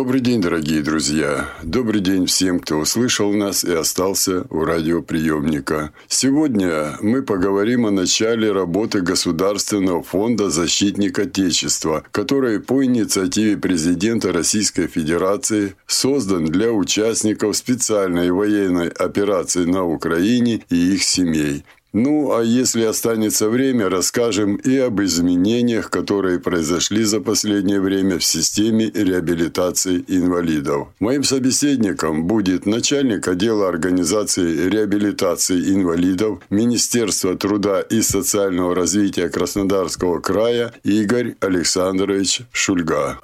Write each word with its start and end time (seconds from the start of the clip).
Добрый 0.00 0.22
день, 0.22 0.40
дорогие 0.40 0.80
друзья. 0.80 1.50
Добрый 1.62 2.00
день 2.00 2.24
всем, 2.24 2.58
кто 2.58 2.76
услышал 2.78 3.34
нас 3.34 3.64
и 3.64 3.72
остался 3.74 4.46
у 4.48 4.64
радиоприемника. 4.64 5.92
Сегодня 6.08 6.96
мы 7.02 7.22
поговорим 7.22 7.84
о 7.84 7.90
начале 7.90 8.50
работы 8.50 9.02
Государственного 9.02 10.02
фонда 10.02 10.48
«Защитник 10.48 11.18
Отечества», 11.18 12.02
который 12.12 12.60
по 12.60 12.82
инициативе 12.82 13.58
президента 13.58 14.32
Российской 14.32 14.86
Федерации 14.86 15.74
создан 15.86 16.46
для 16.46 16.72
участников 16.72 17.54
специальной 17.58 18.30
военной 18.30 18.88
операции 18.88 19.66
на 19.66 19.84
Украине 19.84 20.64
и 20.70 20.94
их 20.94 21.02
семей. 21.02 21.62
Ну, 21.92 22.32
а 22.32 22.42
если 22.42 22.84
останется 22.84 23.48
время, 23.48 23.88
расскажем 23.88 24.56
и 24.56 24.76
об 24.76 25.00
изменениях, 25.02 25.90
которые 25.90 26.38
произошли 26.38 27.02
за 27.02 27.20
последнее 27.20 27.80
время 27.80 28.18
в 28.18 28.24
системе 28.24 28.90
реабилитации 28.94 30.04
инвалидов. 30.06 30.88
Моим 31.00 31.24
собеседником 31.24 32.26
будет 32.26 32.64
начальник 32.64 33.26
отдела 33.26 33.68
организации 33.68 34.68
реабилитации 34.68 35.74
инвалидов 35.74 36.40
Министерства 36.48 37.36
труда 37.36 37.80
и 37.80 38.02
социального 38.02 38.74
развития 38.74 39.28
Краснодарского 39.28 40.20
края 40.20 40.72
Игорь 40.84 41.34
Александрович 41.40 42.42
Шульга. 42.52 43.18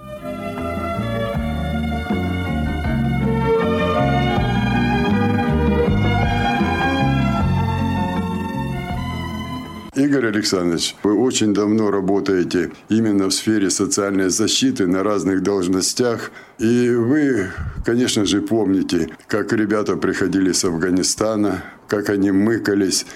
Игорь 9.97 10.27
Александрович, 10.27 10.95
вы 11.03 11.15
очень 11.19 11.55
давно 11.55 11.91
работаете 11.91 12.71
именно 12.91 13.29
в 13.29 13.33
сфере 13.33 13.71
социальной 13.71 14.29
защиты 14.29 14.87
на 14.87 15.03
разных 15.03 15.43
должностях. 15.43 16.33
И 16.59 16.91
вы, 16.91 17.49
конечно 17.83 18.27
же, 18.27 18.43
помните, 18.43 19.09
как 19.27 19.55
ребята 19.55 19.97
приходили 19.97 20.53
с 20.53 20.67
Афганистана, 20.67 21.65
как 21.89 22.11
они 22.11 22.31
мыкались, 22.31 23.07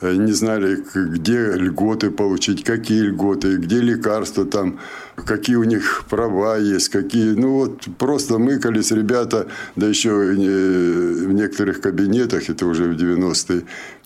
э, 0.00 0.14
не 0.14 0.32
знали, 0.32 0.82
где 0.94 1.52
льготы 1.52 2.10
получить, 2.10 2.64
какие 2.64 3.02
льготы, 3.02 3.56
где 3.56 3.80
лекарства 3.80 4.46
там, 4.46 4.80
какие 5.16 5.56
у 5.56 5.64
них 5.64 6.04
права 6.08 6.56
есть, 6.56 6.88
какие... 6.88 7.34
Ну 7.34 7.52
вот 7.52 7.82
просто 7.98 8.38
мыкались 8.38 8.92
ребята, 8.92 9.46
да 9.76 9.86
еще 9.86 10.08
э, 10.08 11.26
в 11.26 11.32
некоторых 11.34 11.82
кабинетах, 11.82 12.48
это 12.48 12.64
уже 12.64 12.84
в 12.84 12.96
90-е, 12.96 13.64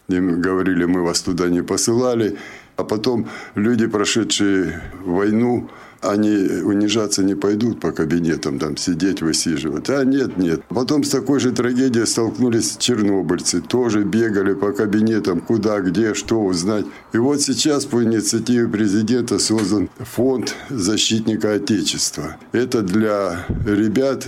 им 0.09 0.41
говорили, 0.41 0.85
мы 0.85 1.03
вас 1.03 1.23
туда 1.23 1.49
не 1.49 1.63
посылали. 1.63 2.37
А 2.77 2.85
потом 2.85 3.29
люди, 3.55 3.87
прошедшие 3.87 4.83
войну, 5.05 5.71
они 6.05 6.63
унижаться 6.63 7.23
не 7.23 7.35
пойдут 7.35 7.81
по 7.81 7.93
кабинетам, 7.93 8.59
там 8.59 8.77
сидеть, 8.77 9.23
высиживать. 9.23 9.89
А 9.89 10.05
нет, 10.05 10.37
нет. 10.37 10.63
Потом 10.69 11.03
с 11.03 11.09
такой 11.09 11.41
же 11.41 11.53
трагедией 11.53 12.05
столкнулись 12.05 12.77
чернобыльцы. 12.77 13.61
Тоже 13.61 14.03
бегали 14.03 14.55
по 14.55 14.73
кабинетам, 14.73 15.41
куда, 15.41 15.81
где, 15.81 16.15
что 16.15 16.43
узнать. 16.43 16.85
И 17.13 17.19
вот 17.19 17.41
сейчас 17.41 17.87
по 17.87 18.03
инициативе 18.05 18.69
президента 18.69 19.39
создан 19.39 19.89
фонд 19.99 20.55
защитника 20.69 21.55
Отечества. 21.55 22.37
Это 22.53 22.83
для 22.83 23.47
ребят, 23.65 24.27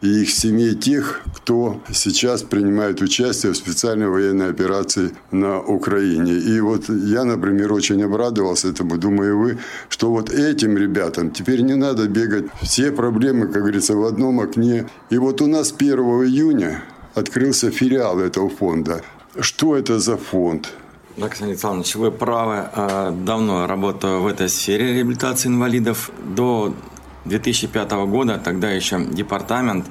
и 0.00 0.22
их 0.22 0.30
семей 0.30 0.74
тех, 0.74 1.22
кто 1.34 1.80
сейчас 1.92 2.42
принимает 2.42 3.00
участие 3.02 3.52
в 3.52 3.56
специальной 3.56 4.08
военной 4.08 4.50
операции 4.50 5.10
на 5.30 5.60
Украине. 5.60 6.32
И 6.34 6.60
вот 6.60 6.88
я, 6.88 7.24
например, 7.24 7.72
очень 7.72 8.02
обрадовался 8.02 8.68
этому, 8.68 8.96
думаю, 8.98 9.38
вы, 9.38 9.58
что 9.88 10.10
вот 10.10 10.30
этим 10.30 10.76
ребятам 10.76 11.30
теперь 11.30 11.62
не 11.62 11.74
надо 11.74 12.08
бегать 12.08 12.46
все 12.62 12.92
проблемы, 12.92 13.46
как 13.46 13.62
говорится, 13.62 13.94
в 13.94 14.04
одном 14.04 14.40
окне. 14.40 14.86
И 15.10 15.18
вот 15.18 15.40
у 15.40 15.46
нас 15.46 15.74
1 15.76 15.98
июня 15.98 16.82
открылся 17.14 17.70
филиал 17.70 18.20
этого 18.20 18.48
фонда. 18.48 19.02
Что 19.40 19.76
это 19.76 19.98
за 19.98 20.16
фонд? 20.16 20.72
Да, 21.16 21.26
Константин 21.26 21.50
Александрович, 21.50 21.96
вы 21.96 22.12
правы. 22.12 22.68
А, 22.72 23.10
давно 23.10 23.66
работаю 23.66 24.20
в 24.20 24.26
этой 24.28 24.48
сфере 24.48 24.94
реабилитации 24.94 25.48
инвалидов. 25.48 26.12
До 26.24 26.74
2005 27.24 27.90
года, 28.06 28.38
тогда 28.38 28.70
еще 28.70 29.04
департамент, 29.04 29.86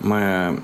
мы 0.00 0.62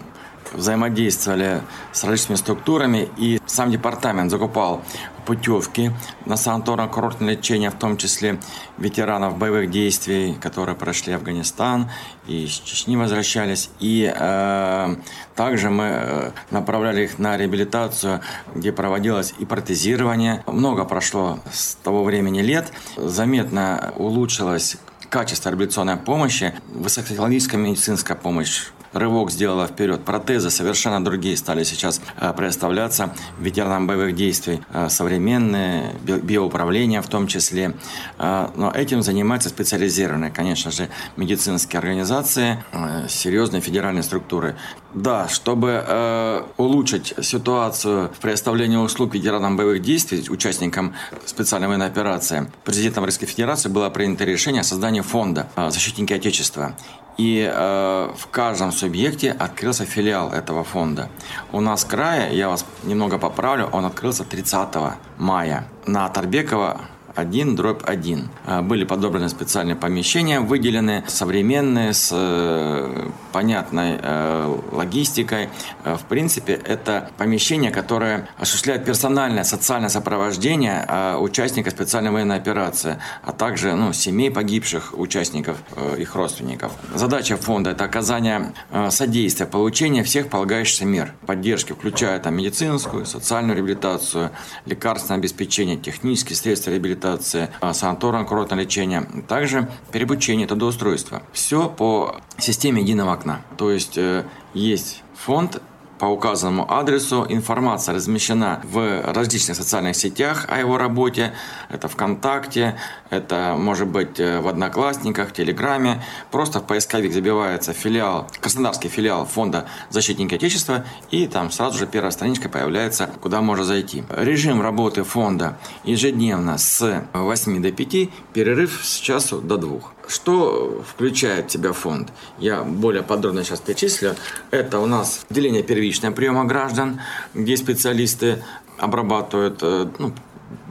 взаимодействовали 0.53 1.63
с 1.93 2.05
различными 2.05 2.37
структурами, 2.37 3.09
и 3.17 3.41
сам 3.47 3.71
департамент 3.71 4.31
закупал 4.31 4.83
путевки 5.25 5.91
на 6.25 6.35
санаторно-курортное 6.35 7.33
лечение, 7.33 7.71
в 7.71 7.75
том 7.75 7.97
числе 7.97 8.39
ветеранов 8.79 9.37
боевых 9.37 9.71
действий, 9.71 10.37
которые 10.41 10.77
прошли 10.77 11.13
Афганистан 11.13 11.91
и 12.29 12.45
из 12.45 12.53
Чечни 12.53 12.97
возвращались. 12.97 13.71
И 13.81 14.13
э, 14.15 14.97
также 15.35 15.71
мы 15.71 15.85
э, 15.85 16.31
направляли 16.51 17.05
их 17.05 17.19
на 17.19 17.37
реабилитацию, 17.37 18.21
где 18.55 18.73
проводилось 18.73 19.35
и 19.39 19.45
протезирование. 19.45 20.45
Много 20.47 20.85
прошло 20.85 21.41
с 21.53 21.75
того 21.75 22.05
времени 22.05 22.41
лет. 22.41 22.73
Заметно 22.97 23.93
улучшилось 23.97 24.77
качество 25.11 25.51
реабилитационной 25.51 25.97
помощи, 25.97 26.55
высокотехнологическая 26.69 27.61
медицинская 27.61 28.17
помощь 28.17 28.69
рывок 28.93 29.31
сделала 29.31 29.67
вперед. 29.67 30.05
Протезы 30.05 30.51
совершенно 30.51 31.05
другие 31.05 31.37
стали 31.37 31.65
сейчас 31.65 32.01
э, 32.19 32.33
предоставляться 32.33 33.15
ветеранам 33.39 33.87
боевых 33.87 34.15
действий. 34.15 34.63
Э, 34.73 34.89
современные, 34.89 35.95
биоуправление 36.03 37.03
в 37.03 37.09
том 37.09 37.27
числе. 37.27 37.75
Э, 38.19 38.49
но 38.57 38.71
этим 38.71 39.03
занимаются 39.03 39.49
специализированные, 39.49 40.31
конечно 40.31 40.71
же, 40.71 40.89
медицинские 41.17 41.79
организации, 41.79 42.63
серьезные 43.09 43.61
федеральные 43.61 44.03
структуры. 44.03 44.57
Да, 44.95 45.29
чтобы 45.29 46.45
улучшить 46.57 47.15
ситуацию 47.21 48.09
в 48.09 48.19
предоставлении 48.19 48.77
услуг 48.77 49.15
ветеранам 49.15 49.57
боевых 49.57 49.83
действий, 49.83 50.25
участникам 50.31 50.95
специальной 51.27 51.69
военной 51.69 51.87
операции, 51.87 52.51
президентом 52.65 53.05
Российской 53.05 53.27
Федерации 53.27 53.69
было 53.69 53.91
принято 53.91 54.25
решение 54.25 54.61
о 54.61 54.65
создании 54.65 55.03
фонда 55.03 55.49
«Защитники 55.57 56.13
Отечества». 56.13 56.75
И 57.17 57.51
э, 57.51 58.11
в 58.17 58.27
каждом 58.29 58.73
субъекте 58.73 59.31
открылся 59.33 59.87
филиал 59.87 60.33
этого 60.33 60.65
фонда. 60.65 61.09
У 61.51 61.61
нас 61.61 61.85
в 61.85 61.89
крае, 61.89 62.37
я 62.37 62.49
вас 62.49 62.67
немного 62.85 63.19
поправлю, 63.19 63.69
он 63.73 63.87
открылся 63.87 64.25
30 64.25 64.69
мая 65.17 65.67
на 65.87 66.09
Тарбекова 66.11 66.83
1, 67.17 67.57
дробь 67.57 67.83
1. 67.85 68.29
А, 68.45 68.63
были 68.63 68.85
подобраны 68.85 69.29
специальные 69.29 69.77
помещения, 69.77 70.41
выделены 70.41 71.03
современные, 71.09 71.93
с 71.93 72.11
э, 72.13 73.09
понятной 73.33 73.99
э, 74.01 74.59
логистикой. 74.73 75.49
Э, 75.85 75.97
в 75.97 76.05
принципе, 76.05 76.53
это 76.53 77.11
помещение, 77.17 77.71
которое 77.71 78.29
осуществляет 78.39 78.85
персональное 78.85 79.45
социальное 79.45 79.89
сопровождение 79.89 80.87
участника 81.19 81.71
специальной 81.71 82.11
военной 82.11 82.37
операции, 82.37 82.99
а 83.23 83.33
также 83.33 83.75
ну, 83.75 83.93
семей 83.93 84.31
погибших 84.31 84.93
участников, 84.97 85.57
их 85.99 86.15
родственников. 86.15 86.73
Задача 86.95 87.37
фонда– 87.37 87.71
это 87.73 87.85
оказание 87.85 88.53
содействия, 88.91 89.47
получения 89.47 90.03
всех 90.03 90.29
полагающихся 90.29 90.85
мер 90.85 91.15
поддержки, 91.27 91.73
включая 91.73 92.19
там, 92.21 92.37
медицинскую, 92.37 93.07
социальную 93.07 93.57
реабилитацию, 93.57 94.31
лекарственное 94.67 95.19
обеспечение, 95.19 95.77
технические 95.77 96.37
средства 96.37 96.71
реабилитации, 96.71 97.06
реабилитация, 97.07 97.51
санаторно-курортное 97.61 98.59
лечение, 98.59 99.07
также 99.29 99.69
переобучение, 99.93 100.47
трудоустройство. 100.47 101.23
Все 101.33 101.69
по 101.69 102.17
системе 102.39 102.83
единого 102.83 103.13
окна. 103.13 103.43
То 103.57 103.71
есть 103.71 103.97
э, 103.97 104.25
есть 104.55 105.03
фонд 105.15 105.63
по 105.99 106.07
указанному 106.07 106.71
адресу. 106.73 107.27
Информация 107.29 107.95
размещена 107.95 108.61
в 108.65 109.03
различных 109.13 109.57
социальных 109.57 109.97
сетях 109.97 110.47
о 110.49 110.59
его 110.59 110.79
работе. 110.79 111.33
Это 111.69 111.89
ВКонтакте, 111.89 112.79
это 113.11 113.57
может 113.59 113.89
быть 113.89 114.19
э, 114.21 114.41
в 114.41 114.49
Одноклассниках, 114.49 115.33
Телеграме. 115.33 116.03
Просто 116.31 116.61
в 116.61 116.67
поисковик 116.67 117.13
забивается 117.13 117.73
филиал, 117.73 118.29
Краснодарский 118.41 118.89
филиал 118.89 119.27
фонда 119.27 119.67
«Защитники 119.91 120.35
Отечества» 120.35 120.85
и 121.11 121.27
там 121.27 121.51
сразу 121.51 121.79
же 121.79 121.87
первая 121.87 122.11
страничка 122.11 122.49
появляется, 122.49 123.11
куда 123.21 123.41
можно 123.41 123.65
зайти. 123.65 124.05
Режим 124.11 124.61
работы 124.61 125.05
фонда 125.05 125.57
ежедневно 125.85 126.59
с 126.59 127.05
8 127.13 127.63
до 127.63 127.73
5, 127.73 128.11
перерыв 128.33 128.81
с 128.85 128.97
часу 128.99 129.41
до 129.41 129.57
2. 129.57 129.96
Что 130.09 130.85
включает 130.87 131.51
в 131.51 131.53
себя 131.53 131.73
фонд? 131.73 132.13
Я 132.39 132.63
более 132.63 133.03
подробно 133.03 133.43
сейчас 133.45 133.61
перечислю. 133.61 134.15
Это 134.51 134.79
у 134.79 134.87
нас 134.87 135.25
отделение 135.29 135.63
первичного 135.63 136.15
приема 136.15 136.45
граждан, 136.45 137.01
где 137.35 137.57
специалисты 137.57 138.43
обрабатывают 138.79 139.59
э, 139.63 139.89
ну, 139.99 140.13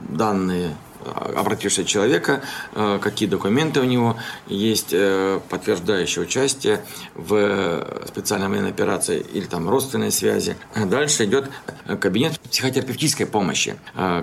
данные 0.08 0.74
обратившегося 1.14 1.88
человека, 1.88 2.42
э, 2.72 2.98
какие 3.00 3.28
документы 3.28 3.80
у 3.80 3.84
него 3.84 4.16
есть, 4.46 4.90
э, 4.92 5.40
подтверждающие 5.48 6.22
участие 6.22 6.80
в 7.14 8.04
специальной 8.08 8.48
военной 8.48 8.70
операции 8.70 9.24
или 9.32 9.44
там 9.44 9.68
родственной 9.68 10.10
связи. 10.10 10.56
Дальше 10.74 11.24
идет 11.24 11.50
кабинет 12.00 12.38
психотерапевтической 12.40 13.26
помощи. 13.26 13.76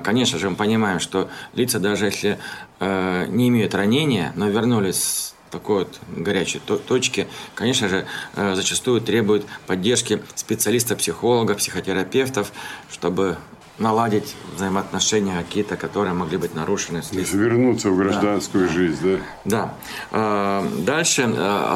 Конечно 0.03 0.39
же, 0.39 0.49
мы 0.49 0.55
понимаем, 0.55 0.99
что 0.99 1.29
лица, 1.53 1.79
даже 1.79 2.05
если 2.05 2.39
не 2.79 3.47
имеют 3.49 3.73
ранения, 3.75 4.33
но 4.35 4.49
вернулись 4.49 5.33
такой 5.51 5.79
вот 5.79 5.99
горячей 6.09 6.59
точки, 6.59 7.27
конечно 7.55 7.87
же, 7.87 8.05
зачастую 8.35 9.01
требуют 9.01 9.45
поддержки 9.67 10.21
специалистов, 10.35 10.97
психологов, 10.97 11.57
психотерапевтов, 11.57 12.51
чтобы 12.91 13.37
наладить 13.79 14.35
взаимоотношения 14.55 15.43
какие-то, 15.43 15.77
которые 15.77 16.13
могли 16.13 16.37
быть 16.37 16.53
нарушены. 16.53 17.01
То 17.01 17.17
есть 17.17 17.33
вернуться 17.33 17.89
в 17.89 17.97
гражданскую 17.97 18.67
да. 18.67 18.73
жизнь, 18.73 18.99
да? 19.03 19.19
Да. 19.45 19.73
А, 20.11 20.67
дальше 20.85 21.27
а, 21.35 21.75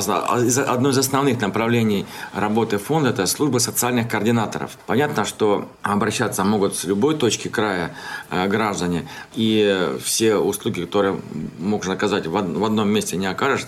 одно 0.68 0.90
из 0.90 0.98
основных 0.98 1.42
направлений 1.42 2.06
работы 2.34 2.78
фонда– 2.78 3.10
это 3.12 3.26
служба 3.26 3.58
социальных 3.58 4.08
координаторов. 4.08 4.78
Понятно, 4.86 5.26
что 5.26 5.68
обращаться 5.82 6.44
могут 6.44 6.76
с 6.76 6.84
любой 6.84 7.16
точки 7.16 7.48
края 7.48 7.96
а, 8.30 8.48
граждане, 8.48 9.08
и 9.34 9.98
все 10.04 10.36
услуги, 10.36 10.82
которые 10.82 11.20
можно 11.58 11.94
оказать 11.94 12.28
в 12.28 12.38
одном 12.38 12.90
месте, 12.90 13.18
не 13.18 13.26
окажешь, 13.26 13.66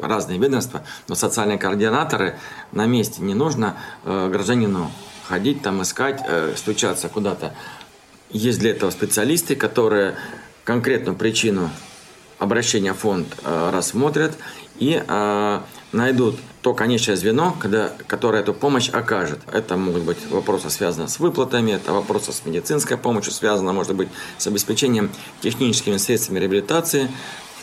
разные 0.00 0.38
ведомства, 0.38 0.82
но 1.08 1.14
социальные 1.14 1.58
координаторы 1.58 2.38
на 2.72 2.86
месте 2.86 3.22
не 3.22 3.34
нужно 3.34 3.76
гражданину 4.04 4.90
ходить 5.28 5.62
там, 5.62 5.82
искать, 5.82 6.22
э, 6.26 6.54
стучаться 6.56 7.08
куда-то. 7.08 7.54
Есть 8.30 8.58
для 8.58 8.70
этого 8.70 8.90
специалисты, 8.90 9.56
которые 9.56 10.16
конкретную 10.64 11.16
причину 11.16 11.70
обращения 12.38 12.92
в 12.92 12.98
фонд 12.98 13.28
э, 13.44 13.70
рассмотрят 13.72 14.36
и 14.78 15.02
э, 15.06 15.60
найдут 15.92 16.36
то 16.62 16.74
конечное 16.74 17.16
звено, 17.16 17.56
когда, 17.58 17.92
которое 18.08 18.42
эту 18.42 18.52
помощь 18.52 18.88
окажет. 18.88 19.38
Это 19.52 19.76
могут 19.76 20.02
быть 20.02 20.18
вопросы, 20.30 20.68
связанные 20.68 21.08
с 21.08 21.20
выплатами, 21.20 21.72
это 21.72 21.92
вопросы 21.92 22.32
с 22.32 22.44
медицинской 22.44 22.96
помощью, 22.96 23.32
связано, 23.32 23.72
может 23.72 23.94
быть, 23.94 24.08
с 24.36 24.46
обеспечением 24.48 25.10
техническими 25.40 25.96
средствами 25.96 26.40
реабилитации, 26.40 27.08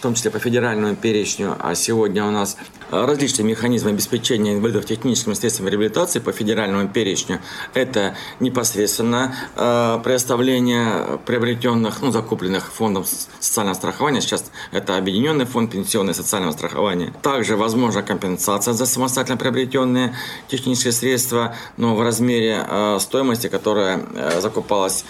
том 0.03 0.15
числе 0.15 0.31
по 0.31 0.39
федеральному 0.39 0.97
перечню, 0.97 1.55
а 1.59 1.75
сегодня 1.75 2.25
у 2.25 2.31
нас 2.31 2.57
различные 3.05 3.45
механизмы 3.45 3.91
обеспечения 3.91 4.53
инвалидов 4.53 4.85
техническими 4.85 5.33
средствами 5.33 5.69
реабилитации 5.69 6.19
по 6.19 6.31
федеральному 6.31 6.87
перечню. 6.87 7.39
Это 7.73 8.15
непосредственно 8.39 9.35
э, 9.55 9.99
предоставление 10.03 11.19
приобретенных, 11.25 12.01
ну, 12.01 12.11
закупленных 12.11 12.71
фондом 12.71 13.05
социального 13.39 13.75
страхования. 13.75 14.21
Сейчас 14.21 14.51
это 14.71 14.97
объединенный 14.97 15.45
фонд 15.45 15.71
пенсионного 15.71 16.13
социального 16.13 16.53
страхования. 16.53 17.13
Также 17.21 17.55
возможна 17.55 18.03
компенсация 18.03 18.73
за 18.73 18.85
самостоятельно 18.85 19.37
приобретенные 19.37 20.15
технические 20.47 20.93
средства, 20.93 21.55
но 21.77 21.95
в 21.95 22.01
размере 22.01 22.65
э, 22.67 22.97
стоимости, 22.99 23.47
которая 23.47 24.01
э, 24.13 24.41
закупалась 24.41 25.05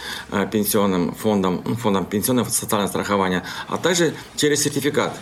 пенсионным 0.52 1.14
фондом, 1.16 1.62
ну, 1.66 1.76
фондом 1.76 2.06
пенсионного 2.06 2.50
социального 2.50 2.90
страхования, 2.90 3.44
а 3.68 3.78
также 3.78 4.14
через 4.36 4.64
сертификат 4.64 5.14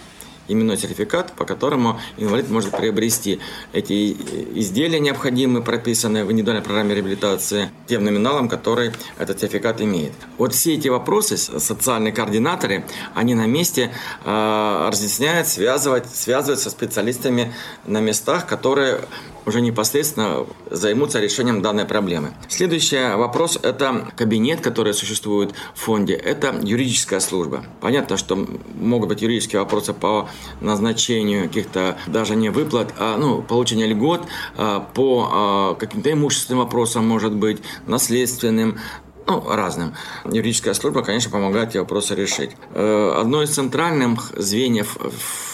именной 0.51 0.77
сертификат, 0.77 1.33
по 1.33 1.45
которому 1.45 2.00
инвалид 2.18 2.50
может 2.50 2.71
приобрести 2.71 3.39
эти 3.74 4.12
изделия 4.59 5.00
необходимые, 5.00 5.63
прописанные 5.63 6.25
в 6.25 6.31
индивидуальной 6.31 6.63
программе 6.63 6.95
реабилитации, 6.95 7.69
тем 7.88 8.03
номиналом, 8.03 8.50
который 8.50 8.92
этот 9.18 9.39
сертификат 9.39 9.81
имеет. 9.81 10.13
Вот 10.38 10.53
все 10.53 10.75
эти 10.75 10.88
вопросы, 10.88 11.38
социальные 11.38 12.13
координаторы, 12.13 12.83
они 13.13 13.36
на 13.36 13.45
месте 13.45 13.92
э, 14.25 14.88
разъясняют, 14.89 15.48
связывают, 15.48 16.07
связывают 16.07 16.59
со 16.59 16.69
специалистами 16.69 17.53
на 17.86 18.00
местах, 18.01 18.48
которые 18.48 19.01
уже 19.46 19.62
непосредственно 19.62 20.46
займутся 20.70 21.20
решением 21.20 21.62
данной 21.62 21.86
проблемы. 21.86 22.34
Следующий 22.50 23.16
вопрос– 23.16 23.60
это 23.64 24.12
кабинет, 24.16 24.62
который 24.62 24.94
существует 24.94 25.54
в 25.74 25.80
фонде. 25.80 26.14
Это 26.14 26.56
юридическая 26.62 27.20
служба. 27.20 27.64
Понятно, 27.80 28.18
что 28.18 28.48
могут 28.76 29.10
быть 29.10 29.22
юридические 29.22 29.62
вопросы 29.62 29.94
по 29.94 30.30
назначению 30.60 31.48
каких-то 31.48 31.98
даже 32.08 32.36
не 32.36 32.50
выплат, 32.50 32.94
а 32.98 33.18
ну, 33.18 33.42
получения 33.42 33.88
льгот, 33.88 34.22
а, 34.58 34.80
по 34.80 35.30
а, 35.32 35.76
каким-то 35.76 36.12
имущественным 36.12 36.64
вопросам, 36.64 37.08
может 37.08 37.34
быть, 37.34 37.60
наследственным, 37.88 38.80
ну, 39.28 39.44
разным. 39.48 39.94
Юридическая 40.26 40.74
служба, 40.74 41.04
конечно, 41.04 41.32
помогает 41.32 41.70
эти 41.70 41.78
вопросы 41.78 42.16
решить. 42.16 42.52
Э, 42.74 43.14
одно 43.18 43.44
из 43.44 43.52
центральных 43.52 44.34
звеньев 44.36 44.98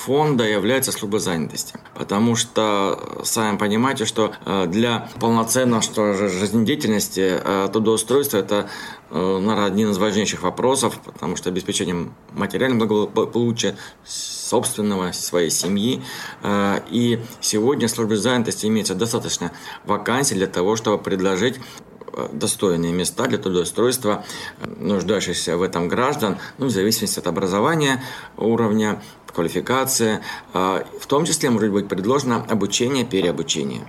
фонда 0.05 0.45
является 0.45 0.91
служба 0.91 1.19
занятости. 1.19 1.75
Потому 1.93 2.35
что, 2.35 3.21
сами 3.23 3.57
понимаете, 3.57 4.05
что 4.05 4.31
э, 4.45 4.65
для 4.67 5.09
полноценного 5.19 5.81
что 5.81 6.13
жизнедеятельности 6.13 7.39
э, 7.43 7.69
трудоустройство– 7.71 8.37
это 8.39 8.69
наверное, 9.09 9.67
один 9.67 9.91
из 9.91 9.97
важнейших 9.97 10.43
вопросов, 10.43 10.99
потому 11.05 11.37
что 11.37 11.47
обеспечение 11.47 12.09
материального 12.33 12.85
благополучия 12.85 13.77
собственного, 14.03 15.13
своей 15.13 15.49
семьи. 15.49 16.03
И 16.91 17.17
сегодня 17.39 17.87
в 17.87 17.91
службе 17.91 18.17
занятости 18.17 18.65
имеется 18.65 18.95
достаточно 18.95 19.53
вакансий 19.85 20.35
для 20.35 20.47
того, 20.47 20.75
чтобы 20.75 21.01
предложить 21.01 21.55
достойные 22.31 22.93
места 22.93 23.27
для 23.27 23.37
трудоустройства 23.37 24.23
нуждающихся 24.65 25.57
в 25.57 25.61
этом 25.61 25.87
граждан, 25.87 26.37
ну, 26.57 26.67
в 26.67 26.69
зависимости 26.69 27.19
от 27.19 27.27
образования, 27.27 28.03
уровня, 28.37 29.01
квалификации. 29.33 30.19
А, 30.53 30.85
в 30.99 31.05
том 31.05 31.25
числе 31.25 31.49
может 31.49 31.71
быть 31.71 31.87
предложено 31.87 32.45
обучение, 32.49 33.05
переобучение. 33.05 33.87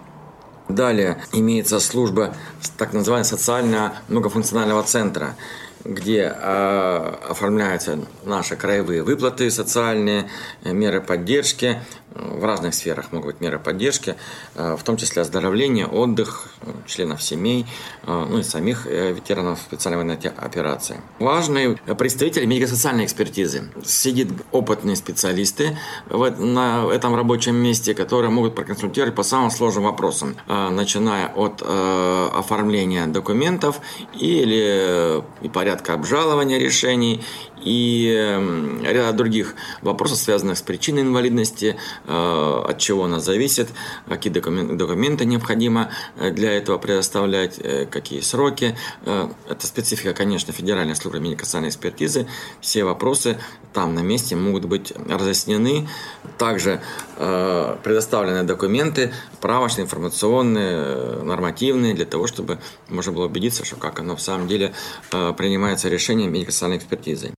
Далее 0.68 1.22
имеется 1.32 1.80
служба 1.80 2.34
так 2.76 2.92
называемого 2.92 3.26
социального 3.26 3.94
многофункционального 4.08 4.82
центра– 4.82 5.34
где 5.84 6.34
э, 6.34 7.14
оформляются 7.28 7.98
наши 8.24 8.56
краевые 8.56 9.02
выплаты 9.02 9.50
социальные, 9.50 10.28
меры 10.64 11.00
поддержки, 11.00 11.78
в 12.18 12.44
разных 12.44 12.74
сферах 12.74 13.12
могут 13.12 13.34
быть 13.34 13.40
меры 13.40 13.58
поддержки, 13.58 14.16
э, 14.54 14.76
в 14.76 14.82
том 14.82 14.96
числе 14.96 15.22
оздоровление, 15.22 15.86
отдых 15.86 16.48
членов 16.86 17.22
семей, 17.22 17.66
э, 18.02 18.26
ну 18.28 18.38
и 18.38 18.42
самих 18.42 18.86
э, 18.86 19.12
ветеранов 19.12 19.60
специальной 19.60 20.04
военной 20.04 20.16
операции. 20.36 21.00
Важный 21.18 21.76
представитель 21.98 22.46
медико-социальной 22.46 23.04
экспертизы. 23.04 23.70
Сидят 23.84 24.28
опытные 24.52 24.96
специалисты 24.96 25.78
на 26.08 26.86
этом 26.92 27.14
рабочем 27.14 27.56
месте, 27.56 27.94
которые 27.94 28.30
могут 28.30 28.54
проконсультировать 28.54 29.14
по 29.14 29.22
самым 29.22 29.50
сложным 29.50 29.84
вопросам, 29.84 30.36
начиная 30.46 31.28
от 31.28 31.62
оформления 31.62 33.06
документов 33.06 33.80
или 34.14 35.22
и 35.42 35.48
порядка 35.48 35.67
обжалования 35.68 36.58
решений 36.58 37.22
и 37.64 38.14
эм, 38.16 38.82
ряд 38.82 39.16
других 39.16 39.54
вопросов, 39.82 40.18
связанных 40.18 40.58
с 40.58 40.62
причиной 40.62 41.02
инвалидности, 41.02 41.76
э, 42.06 42.62
от 42.68 42.78
чего 42.78 43.04
она 43.04 43.20
зависит, 43.20 43.68
какие 44.08 44.32
документы, 44.32 45.24
необходимо 45.24 45.90
э, 46.16 46.30
для 46.30 46.52
этого 46.52 46.78
предоставлять, 46.78 47.58
э, 47.58 47.86
какие 47.86 48.20
сроки. 48.20 48.76
Это 49.04 49.66
специфика, 49.66 50.14
конечно, 50.14 50.52
Федеральной 50.52 50.94
службы 50.94 51.20
медико-социальной 51.20 51.68
экспертизы. 51.68 52.26
Все 52.60 52.84
вопросы 52.84 53.38
там 53.72 53.94
на 53.94 54.00
месте 54.00 54.36
могут 54.36 54.64
быть 54.64 54.92
разъяснены. 55.08 55.88
Также 56.36 56.80
предоставлены 57.16 58.44
документы, 58.44 59.12
правочные, 59.40 59.84
информационные, 59.84 61.22
нормативные, 61.22 61.94
для 61.94 62.04
того, 62.04 62.26
чтобы 62.26 62.58
можно 62.88 63.12
было 63.12 63.26
убедиться, 63.26 63.64
что 63.64 63.76
как 63.76 63.98
оно 63.98 64.16
в 64.16 64.20
самом 64.20 64.46
деле 64.46 64.72
принимается 65.10 65.57
решение 65.88 66.28
медико-социальной 66.28 66.78
экспертизой. 66.78 67.32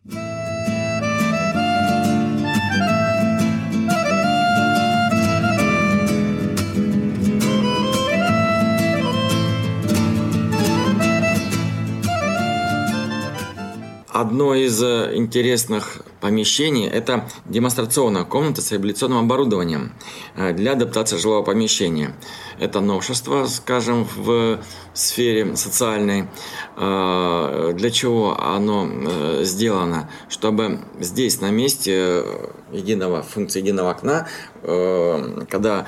Одно 14.31 14.55
из 14.55 14.81
э, 14.81 15.17
интересных 15.17 16.03
помещений– 16.21 16.87
это 16.89 17.29
демонстрационная 17.47 18.23
комната 18.23 18.63
с 18.63 18.71
реабилитационным 18.71 19.19
оборудованием 19.19 19.93
э, 20.37 20.53
для 20.53 20.75
адаптации 20.75 21.17
жилого 21.17 21.43
помещения. 21.43 22.15
Это 22.61 22.79
новшество, 22.79 23.47
скажем, 23.47 24.07
в 24.15 24.61
сфере 24.95 25.57
социальной. 25.57 26.29
Э, 26.77 27.73
для 27.75 27.91
чего 27.91 28.41
оно 28.41 29.43
сделано? 29.43 30.09
Чтобы 30.29 30.79
здесь, 31.01 31.41
на 31.41 31.51
месте 31.51 32.25
единого, 32.71 33.23
функции 33.23 33.59
единого 33.59 33.91
окна, 33.91 34.29
когда 34.63 35.87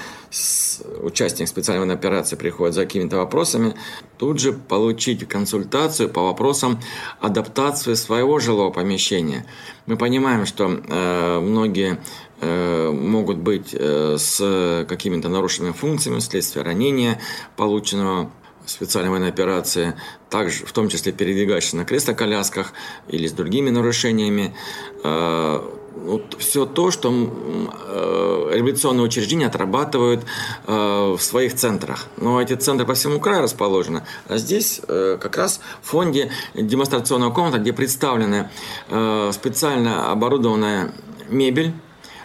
участник 1.03 1.49
специальной 1.49 1.95
операции 1.95 2.37
приходит 2.37 2.75
за 2.75 2.85
какими-то 2.85 3.17
вопросами, 3.19 3.75
тут 4.19 4.41
же 4.41 4.53
получить 4.53 5.29
консультацию 5.29 6.09
по 6.09 6.23
вопросам 6.23 6.81
адаптации 7.21 7.95
своего 7.95 8.39
жилого 8.39 8.71
помещения. 8.71 9.47
Мы 9.87 9.97
понимаем, 9.97 10.47
что 10.47 10.69
многие 10.69 11.99
могут 12.41 13.39
быть 13.39 13.75
с 13.75 14.87
какими-то 14.89 15.29
нарушенными 15.29 15.73
функциями 15.73 16.19
вследствие 16.19 16.65
ранения, 16.65 17.21
полученного 17.57 18.31
специальной 18.65 19.11
военной 19.11 19.29
операции, 19.29 19.95
также 20.31 20.65
в 20.65 20.73
том 20.73 20.89
числе 20.89 21.13
передвигающихся 21.13 21.77
на 21.77 21.85
кресло-колясках 21.85 22.73
или 23.09 23.27
с 23.27 23.33
другими 23.33 23.71
нарушениями. 23.71 24.55
Вот 25.95 26.37
все 26.39 26.67
то, 26.67 26.91
что 26.91 27.11
э, 27.11 28.51
революционные 28.55 29.05
учреждения 29.05 29.47
отрабатывают 29.47 30.25
э, 30.67 31.15
в 31.17 31.21
своих 31.21 31.55
центрах. 31.55 32.07
Но 32.17 32.41
эти 32.41 32.55
центры 32.55 32.87
по 32.87 32.95
всему 32.95 33.21
краю 33.21 33.43
расположены. 33.43 34.03
А 34.29 34.39
здесь 34.39 34.81
э, 34.87 35.19
как 35.21 35.37
раз 35.37 35.61
в 35.83 35.89
фонде 35.89 36.31
демонстрационная 36.55 37.31
комната, 37.31 37.59
где 37.59 37.73
представлены 37.73 38.51
э, 38.89 39.31
специально 39.33 40.11
оборудованная 40.11 40.93
мебель, 41.29 41.73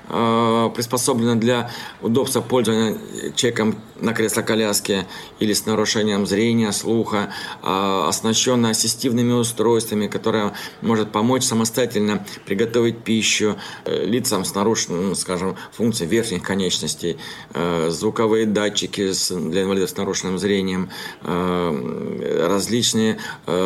э, 0.09 0.69
приспособлена 0.75 1.36
для 1.36 1.69
удобства 2.01 2.41
пользования 2.41 2.97
человеком 3.36 3.75
на 4.01 4.13
кресло-коляске 4.13 5.07
или 5.39 5.53
с 5.53 5.65
нарушением 5.65 6.25
зрения, 6.25 6.71
слуха, 6.71 7.33
а, 7.61 8.07
оснащенная 8.07 8.71
ассистивными 8.71 9.33
устройствами, 9.33 10.07
которая 10.07 10.53
может 10.81 11.11
помочь 11.11 11.43
самостоятельно 11.43 12.25
приготовить 12.45 13.03
пищу 13.03 13.55
э, 13.85 14.05
лицам 14.05 14.45
с 14.45 14.53
нарушенным, 14.55 15.09
ну, 15.09 15.15
скажем, 15.15 15.55
функцией 15.71 16.09
верхних 16.09 16.43
конечностей, 16.43 17.17
э, 17.53 17.89
звуковые 17.89 18.45
датчики 18.45 19.11
для 19.49 19.63
инвалидов 19.63 19.89
с 19.89 19.97
нарушенным 19.97 20.37
зрением, 20.37 20.89
э, 21.23 22.47
различные 22.47 23.17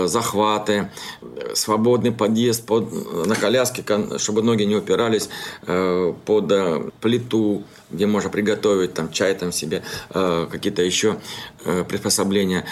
захваты, 0.05 0.91
свободный 1.53 2.11
подъезд 2.11 2.65
под, 2.65 2.91
на 3.27 3.35
коляске, 3.35 3.83
чтобы 4.17 4.41
ноги 4.41 4.63
не 4.63 4.75
упирались 4.75 5.29
под 5.65 6.93
плиту, 6.99 7.63
где 7.91 8.05
можно 8.05 8.29
приготовить 8.29 8.93
там 8.93 9.11
чай 9.11 9.33
там 9.35 9.51
себе, 9.51 9.83
какие-то 10.51 10.81
еще 10.81 11.17
э, 11.65 11.83
приспособления. 11.87 12.65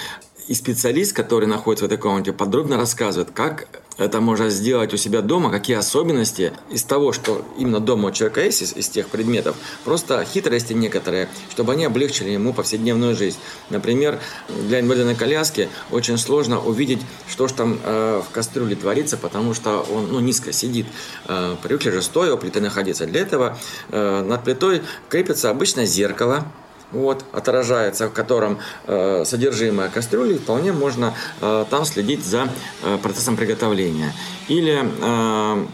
И 0.48 0.56
специалист, 0.56 1.14
который 1.14 1.48
находится 1.48 1.86
в 1.86 1.88
этой 1.92 2.00
комнате, 2.00 2.34
подробно 2.34 2.78
рассказывает, 2.78 3.30
как 3.32 3.68
это 4.00 4.22
можно 4.22 4.50
сделать 4.50 4.94
у 4.94 4.98
себя 4.98 5.22
дома, 5.22 5.52
какие 5.52 5.78
особенности 5.78 6.54
из 6.72 6.84
того, 6.84 7.12
что 7.12 7.46
именно 7.58 7.80
дома 7.80 8.08
у 8.08 8.12
человека 8.12 8.42
есть, 8.42 8.62
из, 8.62 8.76
из 8.76 8.90
тех 8.90 9.10
предметов, 9.10 9.56
просто 9.84 10.24
хитрости 10.26 10.74
некоторые, 10.74 11.28
чтобы 11.52 11.74
они 11.74 11.84
облегчили 11.86 12.30
ему 12.30 12.54
повседневную 12.54 13.16
жизнь. 13.16 13.38
Например, 13.70 14.20
для 14.48 14.80
инвалидной 14.80 15.16
коляски 15.16 15.70
очень 15.92 16.18
сложно 16.18 16.60
увидеть, 16.60 17.02
что 17.28 17.48
же 17.48 17.54
там 17.54 17.78
э, 17.84 18.22
в 18.28 18.32
кастрюле 18.32 18.76
творится, 18.76 19.18
потому 19.18 19.54
что 19.54 19.86
он 19.92 20.08
ну, 20.12 20.20
низко 20.22 20.54
сидит. 20.54 20.88
Э, 21.28 21.58
привыкли 21.62 21.92
же 21.92 22.02
стоя 22.02 22.34
у 22.34 22.38
плиты 22.38 22.62
находиться. 22.62 23.06
Для 23.06 23.22
этого 23.22 23.60
э, 23.90 24.24
над 24.24 24.46
плитой 24.46 24.82
крепится 25.10 25.50
обычно 25.50 25.86
зеркало, 25.86 26.46
вот, 26.92 27.26
отражается, 27.32 28.08
в 28.08 28.14
котором 28.14 28.60
э, 28.88 29.24
содержимое 29.26 29.90
кастрюли, 29.90 30.38
вполне 30.38 30.72
можно 30.72 31.14
э, 31.42 31.66
там 31.70 31.86
следить 31.86 32.26
за 32.26 32.50
э, 32.84 32.98
процессом 33.02 33.38
приготовления. 33.38 34.14
Или 34.48 34.80
э, 35.02 35.66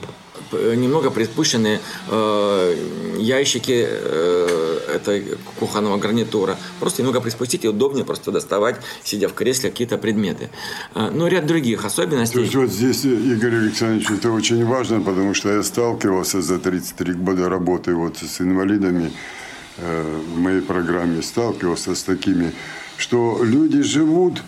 немного 0.75 1.11
приспущены 1.11 1.79
э, 2.09 2.75
ящики 3.17 3.85
э, 3.87 4.79
этой 4.95 5.37
кухонного 5.59 5.97
гарнитура. 5.97 6.57
Просто 6.79 7.01
немного 7.01 7.21
приспустить 7.21 7.65
и 7.65 7.67
удобнее 7.67 8.05
просто 8.05 8.31
доставать, 8.31 8.75
сидя 9.03 9.27
в 9.27 9.33
кресле, 9.33 9.69
какие-то 9.69 9.97
предметы. 9.97 10.49
Э, 10.93 11.09
ну, 11.13 11.27
ряд 11.27 11.45
других 11.45 11.85
особенностей. 11.85 12.35
То 12.35 12.41
есть 12.41 12.55
вот 12.55 12.69
здесь, 12.69 13.05
Игорь 13.05 13.55
Александрович, 13.55 14.09
это 14.11 14.31
очень 14.31 14.65
важно, 14.65 15.01
потому 15.01 15.33
что 15.33 15.51
я 15.51 15.63
сталкивался 15.63 16.41
за 16.41 16.59
33 16.59 17.13
года 17.13 17.49
работы 17.49 17.95
вот 17.95 18.17
с 18.17 18.41
инвалидами, 18.41 19.11
Э, 19.11 19.44
в 19.77 20.37
моей 20.37 20.61
программе 20.61 21.21
сталкивался 21.21 21.95
с 21.95 22.03
такими, 22.03 22.53
что 22.97 23.41
люди 23.43 23.81
живут 23.81 24.41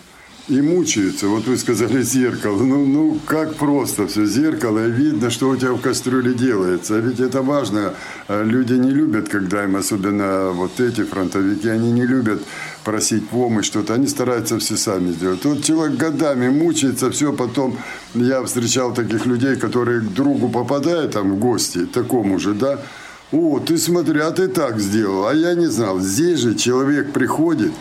и 0.48 0.62
мучаются. 0.62 1.28
Вот 1.28 1.46
вы 1.46 1.58
сказали 1.58 2.02
зеркало. 2.02 2.62
Ну, 2.62 2.86
ну 2.86 3.18
как 3.26 3.54
просто 3.56 4.06
все. 4.06 4.24
Зеркало, 4.24 4.86
и 4.86 4.90
видно, 4.90 5.30
что 5.30 5.50
у 5.50 5.56
тебя 5.56 5.72
в 5.72 5.80
кастрюле 5.80 6.32
делается. 6.32 6.96
А 6.96 7.00
ведь 7.00 7.20
это 7.20 7.42
важно. 7.42 7.94
А 8.28 8.42
люди 8.42 8.72
не 8.72 8.90
любят, 8.90 9.28
когда 9.28 9.64
им, 9.64 9.76
особенно 9.76 10.50
вот 10.52 10.80
эти 10.80 11.04
фронтовики, 11.04 11.68
они 11.68 11.92
не 11.92 12.06
любят 12.06 12.42
просить 12.84 13.28
помощь, 13.28 13.66
что-то. 13.66 13.94
Они 13.94 14.06
стараются 14.06 14.58
все 14.58 14.76
сами 14.76 15.12
сделать. 15.12 15.44
Вот 15.44 15.62
человек 15.62 15.98
годами 15.98 16.48
мучается, 16.48 17.10
все 17.10 17.32
потом... 17.32 17.76
Я 18.14 18.42
встречал 18.42 18.94
таких 18.94 19.26
людей, 19.26 19.56
которые 19.56 20.00
к 20.00 20.14
другу 20.14 20.48
попадают 20.48 21.12
там 21.12 21.32
в 21.32 21.38
гости, 21.38 21.84
такому 21.84 22.38
же, 22.38 22.54
да, 22.54 22.80
о, 23.30 23.60
ты 23.60 23.76
смотри, 23.76 24.20
а 24.20 24.30
ты 24.30 24.48
так 24.48 24.80
сделал, 24.80 25.26
а 25.26 25.34
я 25.34 25.54
не 25.54 25.66
знал. 25.66 26.00
Здесь 26.00 26.40
же 26.40 26.54
человек 26.54 27.12
приходит, 27.12 27.72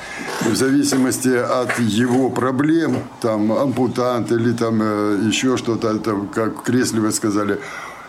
в 0.41 0.55
зависимости 0.55 1.29
от 1.29 1.79
его 1.79 2.29
проблем, 2.29 2.97
там 3.21 3.53
ампутант 3.53 4.31
или 4.33 4.51
там 4.51 4.79
э, 4.81 5.19
еще 5.25 5.55
что-то, 5.55 5.97
там, 5.99 6.27
как 6.27 6.59
в 6.59 6.63
кресле 6.63 6.99
вы 6.99 7.11
сказали, 7.13 7.59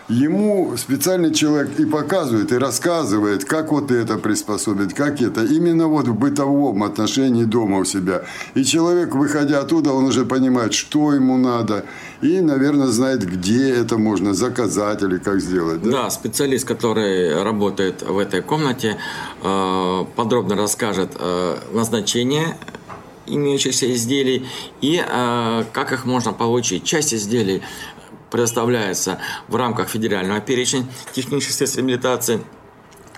ему 0.09 0.75
специальный 0.75 1.33
человек 1.33 1.79
и 1.79 1.85
показывает, 1.85 2.51
и 2.51 2.57
рассказывает, 2.57 3.45
как 3.45 3.71
вот 3.71 3.91
это 3.91 4.17
приспособить, 4.17 4.93
как 4.93 5.21
это. 5.21 5.45
Именно 5.45 5.87
вот 5.87 6.07
в 6.07 6.15
бытовом 6.15 6.83
отношении 6.83 7.43
дома 7.43 7.77
у 7.77 7.85
себя. 7.85 8.23
И 8.55 8.63
человек, 8.63 9.13
выходя 9.13 9.59
оттуда, 9.59 9.93
он 9.93 10.05
уже 10.05 10.25
понимает, 10.25 10.73
что 10.73 11.13
ему 11.13 11.37
надо. 11.37 11.85
И, 12.21 12.41
наверное, 12.41 12.87
знает, 12.87 13.23
где 13.23 13.69
это 13.69 13.97
можно 13.97 14.33
заказать 14.33 15.03
или 15.03 15.17
как 15.17 15.39
сделать. 15.39 15.81
Да, 15.83 15.91
да 15.91 16.09
специалист, 16.09 16.67
который 16.67 17.43
работает 17.43 18.01
в 18.01 18.17
этой 18.17 18.41
комнате, 18.41 18.97
э, 19.43 20.05
подробно 20.15 20.55
расскажет 20.55 21.11
э, 21.19 21.57
назначение 21.71 22.57
имеющихся 23.27 23.93
изделий 23.93 24.47
и 24.81 25.03
э, 25.07 25.63
как 25.71 25.91
их 25.91 26.05
можно 26.05 26.33
получить. 26.33 26.83
Часть 26.83 27.13
изделий 27.13 27.61
предоставляется 28.31 29.19
в 29.47 29.55
рамках 29.55 29.89
федерального 29.89 30.39
перечня 30.39 30.85
технических 31.13 31.53
средств 31.55 31.77
реабилитации– 31.77 32.41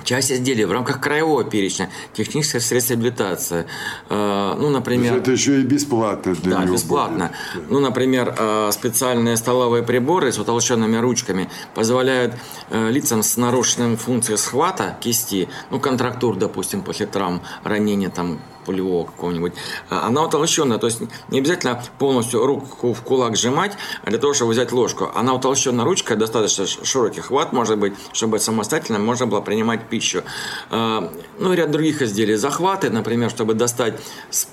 Часть 0.03 0.31
изделий 0.31 0.65
в 0.65 0.71
рамках 0.71 0.99
краевого 0.99 1.43
перечня 1.43 1.89
технических 2.13 2.61
средств 2.61 2.91
реабилитации. 2.91 3.67
Э, 4.09 4.55
ну, 4.57 4.69
например... 4.69 5.15
Это 5.17 5.31
еще 5.31 5.59
и 5.59 5.63
бесплатно 5.63 6.33
для 6.33 6.57
Да, 6.57 6.63
него 6.63 6.75
бесплатно. 6.75 7.31
Будет. 7.53 7.71
Ну, 7.71 7.79
например, 7.79 8.33
э, 8.37 8.69
специальные 8.71 9.37
столовые 9.37 9.83
приборы 9.83 10.31
с 10.31 10.39
утолщенными 10.39 10.97
ручками 10.97 11.49
позволяют 11.75 12.35
э, 12.69 12.89
лицам 12.89 13.21
с 13.21 13.37
нарушенной 13.37 13.95
функцией 13.95 14.37
схвата 14.37 14.97
кисти, 14.99 15.49
ну, 15.69 15.79
контрактур, 15.79 16.35
допустим, 16.35 16.81
после 16.81 17.05
травм, 17.05 17.41
ранения 17.63 18.09
там 18.09 18.39
пулевого 18.65 19.05
какого-нибудь, 19.05 19.53
а, 19.89 20.07
она 20.07 20.23
утолщенная, 20.23 20.77
то 20.77 20.87
есть 20.87 21.01
не 21.29 21.39
обязательно 21.39 21.81
полностью 21.99 22.45
руку 22.45 22.93
в 22.93 23.01
кулак 23.01 23.35
сжимать 23.35 23.73
для 24.05 24.17
того, 24.17 24.33
чтобы 24.33 24.51
взять 24.51 24.71
ложку. 24.71 25.11
Она 25.15 25.33
утолщенная 25.33 25.85
ручка, 25.85 26.15
достаточно 26.15 26.65
широкий 26.65 27.21
хват 27.21 27.53
может 27.53 27.77
быть, 27.77 27.93
чтобы 28.13 28.39
самостоятельно 28.39 28.99
можно 28.99 29.27
было 29.27 29.41
принимать 29.41 29.87
пищу. 29.89 30.23
А, 30.69 31.11
ну 31.39 31.53
и 31.53 31.55
ряд 31.55 31.71
других 31.71 32.01
изделий. 32.01 32.35
Захваты, 32.35 32.89
например, 32.89 33.29
чтобы 33.29 33.53
достать 33.53 33.99
с, 34.29 34.47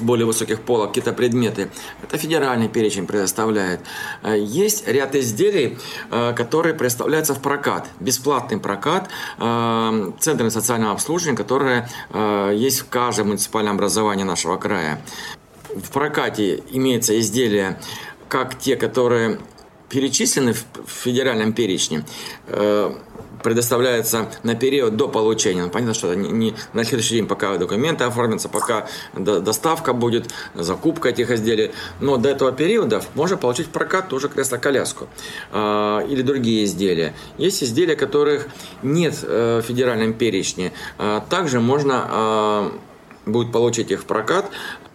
более 0.00 0.26
высоких 0.26 0.62
полок 0.62 0.88
какие-то 0.88 1.12
предметы. 1.12 1.70
Это 2.02 2.18
федеральный 2.18 2.68
перечень 2.68 3.06
предоставляет. 3.06 3.80
А, 4.22 4.34
есть 4.34 4.88
ряд 4.88 5.14
изделий, 5.14 5.78
которые 6.10 6.74
представляются 6.74 7.34
в 7.34 7.40
прокат. 7.40 7.86
Бесплатный 8.00 8.58
прокат 8.58 9.08
центрами 9.38 10.48
социального 10.48 10.92
обслуживания, 10.92 11.36
которые 11.36 11.88
есть 12.54 12.80
в 12.80 12.88
каждом 12.88 13.25
муниципальное 13.26 13.72
образование 13.72 14.24
нашего 14.24 14.56
края. 14.56 15.02
В 15.74 15.90
прокате 15.90 16.62
имеются 16.70 17.18
изделия, 17.20 17.78
как 18.28 18.58
те, 18.58 18.76
которые 18.76 19.38
перечислены 19.88 20.52
в 20.52 20.64
федеральном 20.86 21.52
перечне, 21.52 22.04
э, 22.48 22.92
предоставляется 23.42 24.28
на 24.42 24.54
период 24.54 24.96
до 24.96 25.08
получения. 25.08 25.62
Ну, 25.62 25.70
понятно, 25.70 25.94
что 25.94 26.12
не, 26.14 26.30
не 26.30 26.54
на 26.72 26.84
следующий 26.84 27.14
день, 27.14 27.26
пока 27.26 27.56
документы 27.56 28.02
оформятся, 28.02 28.48
пока 28.48 28.88
доставка 29.14 29.92
будет, 29.92 30.32
закупка 30.54 31.10
этих 31.10 31.30
изделий. 31.30 31.70
Но 32.00 32.16
до 32.16 32.28
этого 32.28 32.50
периода 32.50 33.02
можно 33.14 33.36
получить 33.36 33.68
в 33.68 33.70
прокат 33.70 34.08
тоже 34.08 34.28
кресло-коляску 34.28 35.06
э, 35.52 36.06
или 36.08 36.22
другие 36.22 36.64
изделия. 36.64 37.14
Есть 37.38 37.62
изделия, 37.62 37.94
которых 37.94 38.48
нет 38.82 39.14
э, 39.22 39.60
в 39.62 39.66
федеральном 39.66 40.14
перечне. 40.14 40.72
Э, 40.98 41.20
также 41.28 41.60
можно 41.60 42.08
э, 42.08 42.70
будет 43.26 43.52
получить 43.52 43.90
их 43.90 44.02
в 44.02 44.04
прокат. 44.04 44.50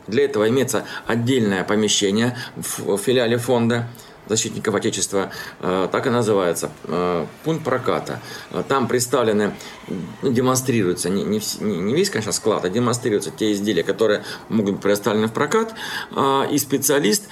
Для 0.07 0.25
этого 0.25 0.49
имеется 0.49 0.85
отдельное 1.05 1.63
помещение 1.63 2.35
в 2.55 2.97
филиале 2.97 3.37
фонда 3.37 3.87
защитников 4.27 4.75
Отечества, 4.75 5.31
э, 5.59 5.89
так 5.91 6.07
и 6.07 6.09
называется, 6.09 6.71
э, 6.85 7.25
пункт 7.43 7.63
проката. 7.63 8.21
Там 8.67 8.87
представлены, 8.87 9.53
ну, 10.21 10.31
демонстрируются, 10.31 11.09
не, 11.09 11.39
весь, 11.93 12.09
конечно, 12.09 12.31
склад, 12.31 12.63
а 12.63 12.69
демонстрируются 12.69 13.31
те 13.31 13.51
изделия, 13.51 13.83
которые 13.83 14.23
могут 14.47 14.75
быть 14.75 14.81
предоставлены 14.83 15.27
в 15.27 15.33
прокат, 15.33 15.73
э, 16.15 16.43
и 16.51 16.57
специалист 16.57 17.27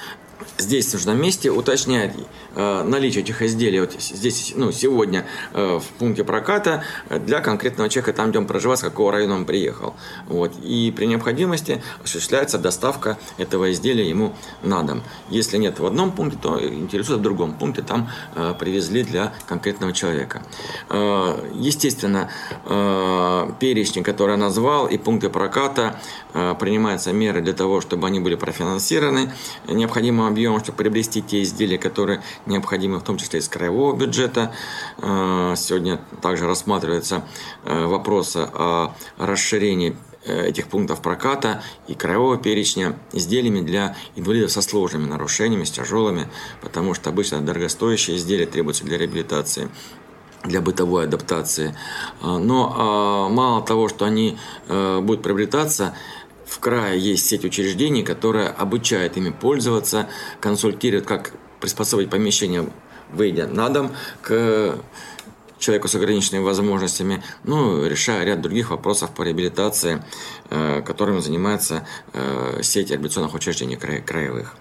здесь 0.58 0.92
нужно 0.94 1.12
месте 1.12 1.50
уточнять 1.50 2.14
э, 2.56 2.84
наличие 2.84 3.24
этих 3.24 3.42
изделий 3.42 3.80
вот 3.80 3.94
здесь, 3.94 4.54
ну, 4.56 4.72
сегодня 4.72 5.26
э, 5.54 5.80
в 5.80 5.86
пункте 5.98 6.24
проката 6.24 6.84
для 7.10 7.40
конкретного 7.42 7.90
человека, 7.90 8.14
там, 8.14 8.30
где 8.30 8.40
он 8.40 8.48
проживает, 8.48 8.80
с 8.80 8.84
какого 8.84 9.12
района 9.12 9.36
он 9.36 9.46
приехал. 9.46 9.96
Вот. 10.28 10.54
И 10.64 10.94
при 10.96 11.06
необходимости 11.06 11.82
осуществляется 12.04 12.58
доставка 12.58 13.18
этого 13.38 13.72
изделия 13.72 14.08
ему 14.08 14.36
на 14.64 14.84
дом. 14.84 15.02
Если 15.30 15.58
нет 15.58 15.80
в 15.80 15.86
одном 15.86 16.12
пункте, 16.12 16.38
то 16.42 16.64
интересует 16.64 17.20
в 17.20 17.24
другом 17.24 17.54
пункте, 17.54 17.82
там 17.82 18.10
э, 18.36 18.54
привезли 18.60 19.04
для 19.04 19.34
конкретного 19.48 19.94
человека. 19.94 20.42
Э, 20.90 21.50
естественно, 21.56 22.30
э, 22.66 23.52
перечни, 23.60 24.02
который 24.02 24.32
я 24.32 24.38
назвал, 24.38 24.88
и 24.88 24.98
пункты 24.98 25.30
проката, 25.30 26.00
э, 26.34 26.56
принимаются 26.60 27.12
меры 27.14 27.42
для 27.42 27.54
того, 27.54 27.82
чтобы 27.82 28.08
они 28.08 28.20
были 28.20 28.36
профинансированы 28.36 29.34
необходимым 29.68 30.29
объемом, 30.30 30.60
чтобы 30.60 30.78
приобрести 30.78 31.22
те 31.22 31.44
изделия, 31.44 31.78
которые 31.78 32.22
необходимы, 32.46 33.00
в 33.00 33.04
том 33.04 33.18
числе 33.18 33.40
из 33.40 33.48
краевого 33.48 33.96
бюджета. 33.96 34.54
Э, 34.98 35.54
сегодня 35.58 36.00
также 36.22 36.48
рассматривается 36.48 37.24
э, 37.66 37.86
вопрос 37.86 38.36
о 38.36 38.96
расширении 39.18 39.96
э, 40.26 40.48
этих 40.48 40.68
пунктов 40.68 41.02
проката 41.02 41.62
и 41.88 41.94
краевого 41.94 42.38
перечня 42.38 42.96
изделиями 43.12 43.62
для 43.62 43.96
инвалидов 44.16 44.52
со 44.52 44.62
сложными 44.62 45.06
нарушениями, 45.06 45.66
с 45.66 45.72
тяжелыми, 45.72 46.28
потому 46.62 46.94
что 46.94 47.10
обычно 47.10 47.42
дорогостоящие 47.42 48.18
изделия 48.18 48.46
требуются 48.46 48.86
для 48.86 48.98
реабилитации 48.98 49.70
для 50.46 50.62
бытовой 50.62 51.04
адаптации. 51.04 51.76
Но 52.22 53.28
мало 53.30 53.62
того, 53.62 53.90
что 53.90 54.06
они 54.06 54.38
будут 54.70 55.22
приобретаться, 55.22 55.94
в 56.50 56.60
крае 56.60 57.00
есть 57.00 57.28
сеть 57.28 57.46
учреждений, 57.46 58.04
которая 58.04 58.50
обучает 58.50 59.18
ими 59.18 59.30
пользоваться, 59.30 60.08
консультирует, 60.42 61.06
как 61.06 61.32
приспособить 61.60 62.10
помещение, 62.10 62.70
выйдя 63.12 63.48
на 63.48 63.70
дом, 63.70 63.92
к 64.22 64.76
человеку 65.60 65.88
с 65.88 65.96
ограниченными 65.96 66.44
возможностями, 66.44 67.22
ну, 67.44 67.86
решая 67.86 68.24
ряд 68.24 68.42
других 68.42 68.72
вопросов 68.72 69.12
по 69.12 69.24
реабилитации, 69.24 70.04
э, 70.50 70.82
которыми 70.82 71.20
занимается 71.20 71.86
э, 72.14 72.62
сеть 72.64 72.90
реабилитационных 72.90 73.34
учреждений 73.34 73.76
краевых. 73.76 74.56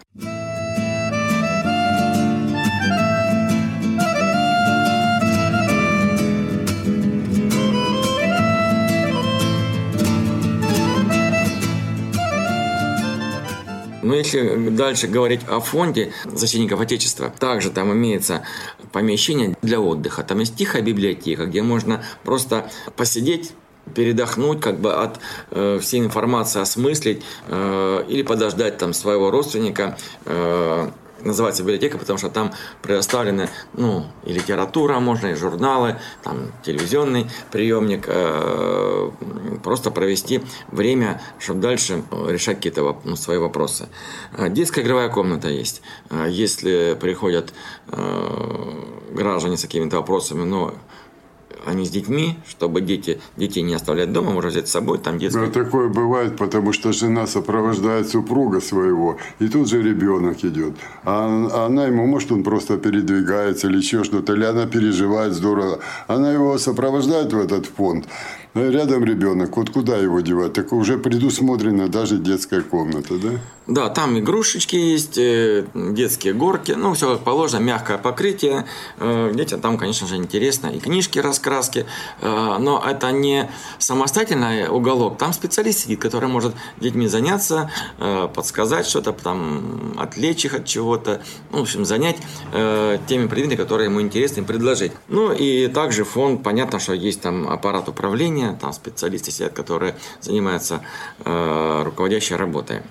Но 14.09 14.15
если 14.15 14.71
дальше 14.71 15.07
говорить 15.07 15.43
о 15.47 15.61
фонде 15.61 16.13
защитников 16.25 16.81
Отечества, 16.81 17.29
также 17.29 17.71
там 17.71 17.93
имеется 17.93 18.43
помещение 18.91 19.55
для 19.61 19.81
отдыха. 19.81 20.23
Там 20.23 20.39
есть 20.39 20.57
тихая 20.57 20.81
библиотека, 20.81 21.45
где 21.45 21.61
можно 21.63 22.03
просто 22.25 22.71
посидеть 22.97 23.53
передохнуть, 23.95 24.63
как 24.63 24.81
бы 24.81 24.95
от 24.95 25.21
э, 25.51 25.79
всей 25.83 26.01
информации 26.01 26.63
осмыслить 26.63 27.23
э, 27.49 28.05
или 28.09 28.23
подождать 28.23 28.79
там 28.79 28.95
своего 28.95 29.31
родственника, 29.31 29.99
э, 30.25 30.91
называется 31.21 31.63
библиотека, 31.63 31.99
потому 31.99 32.19
что 32.19 32.29
там 32.29 32.53
предоставлены 32.83 33.49
ну, 33.75 34.07
и 34.25 34.33
литература, 34.33 34.99
можно 35.01 35.29
и 35.29 35.35
журналы, 35.35 35.97
там 36.23 36.53
телевизионный 36.63 37.31
приемник, 37.51 38.05
э, 38.07 39.11
просто 39.63 39.91
провести 39.91 40.43
время, 40.69 41.21
чтобы 41.39 41.61
дальше 41.61 42.03
решать 42.27 42.57
какие-то 42.57 42.97
ну, 43.05 43.17
свои 43.17 43.39
вопросы. 43.39 43.89
Э, 44.37 44.49
детская 44.49 44.83
игровая 44.83 45.09
комната 45.09 45.49
есть. 45.49 45.83
Э, 46.11 46.27
если 46.29 46.97
приходят 47.01 47.53
э, 47.89 48.69
граждане 49.13 49.57
с 49.57 49.63
какими-то 49.63 49.97
вопросами, 49.97 50.45
но 50.45 50.75
они 51.67 51.85
с 51.85 51.91
детьми, 51.91 52.37
чтобы 52.49 52.81
дети, 52.81 53.21
детей 53.37 53.63
не 53.63 53.75
оставлять 53.75 54.13
дома, 54.13 54.31
можно 54.31 54.51
взять 54.51 54.69
с 54.69 54.73
собой, 54.73 54.99
там 54.99 55.19
детское. 55.19 55.47
Да, 55.47 55.65
такое 55.65 55.89
бывает, 55.89 56.37
потому 56.37 56.73
что 56.73 56.93
жена 56.93 57.27
сопровождает 57.27 58.09
супруга 58.09 58.61
своего, 58.61 59.19
и 59.39 59.49
тут 59.49 59.69
же 59.69 59.83
ребенок 59.83 60.45
идет. 60.45 60.75
А 61.05 61.67
она 61.67 61.87
ему, 61.87 62.07
может, 62.07 62.33
он 62.33 62.43
просто 62.43 62.79
передвигается 62.79 63.69
или 63.69 63.79
еще 63.79 64.05
что-то, 64.05 64.35
или 64.35 64.45
она 64.45 64.67
переживает 64.67 65.33
здорово. 65.33 65.81
Она 66.07 66.33
его 66.33 66.59
сопровождает 66.59 67.33
в 67.33 67.39
этот 67.39 67.67
фонд. 67.67 68.07
Ну, 68.55 68.71
рядом 68.71 69.05
ребенок, 69.05 69.57
вот 69.57 69.71
куда 69.71 69.99
его 69.99 70.21
девать? 70.21 70.55
Так 70.55 70.73
уже 70.73 70.99
предусмотрена 70.99 71.89
даже 71.89 72.19
детская 72.19 72.63
комната, 72.63 73.15
да? 73.19 73.31
Да, 73.69 73.91
там 73.91 74.19
игрушечки 74.19 74.77
есть, 74.77 75.19
э, 75.19 75.67
детские 75.75 76.33
горки, 76.33 76.73
ну, 76.73 76.95
все 76.95 77.13
как 77.13 77.23
положено, 77.23 77.61
мягкое 77.61 77.99
покрытие. 77.99 78.65
Э, 78.99 79.31
детям 79.35 79.61
там, 79.61 79.77
конечно 79.77 80.07
же, 80.07 80.17
интересно. 80.17 80.69
И 80.69 80.79
книжки, 80.79 81.19
раскраски. 81.19 81.85
Э, 82.23 82.57
но 82.59 82.83
это 82.85 83.13
не 83.13 83.51
самостоятельный 83.79 84.69
уголок. 84.69 85.19
Там 85.19 85.35
специалист 85.35 85.81
сидит, 85.81 86.01
который 86.01 86.31
может 86.31 86.55
детьми 86.79 87.09
заняться, 87.09 87.71
подсказать 88.35 88.87
что-то, 88.87 89.13
там, 89.13 89.95
отвлечь 89.99 90.45
их 90.47 90.55
от 90.55 90.65
чего-то. 90.65 91.21
Ну, 91.53 91.59
в 91.59 91.63
общем, 91.63 91.85
занять 91.85 92.17
теми 92.53 93.27
предметами, 93.27 93.57
которые 93.57 93.91
ему 93.91 94.01
интересны, 94.01 94.45
предложить. 94.45 94.93
Ну, 95.09 95.33
и 95.33 95.69
также 95.69 96.05
фонд, 96.05 96.43
понятно, 96.43 96.79
что 96.79 96.95
есть 96.95 97.21
там 97.21 97.49
аппарат 97.49 97.89
управления, 97.89 98.38
там 98.61 98.73
специалисты 98.73 99.31
сидят, 99.31 99.53
которые 99.53 99.95
занимаются 100.21 100.83
руководящей 101.25 102.37
работой. 102.37 102.83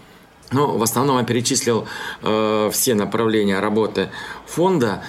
Ну, 0.51 0.77
в 0.77 0.83
основном 0.83 1.17
я 1.17 1.25
перечислил 1.25 1.87
э, 2.21 2.69
все 2.71 2.95
направления 2.95 3.59
работы 3.59 4.09
фонда. 4.45 5.03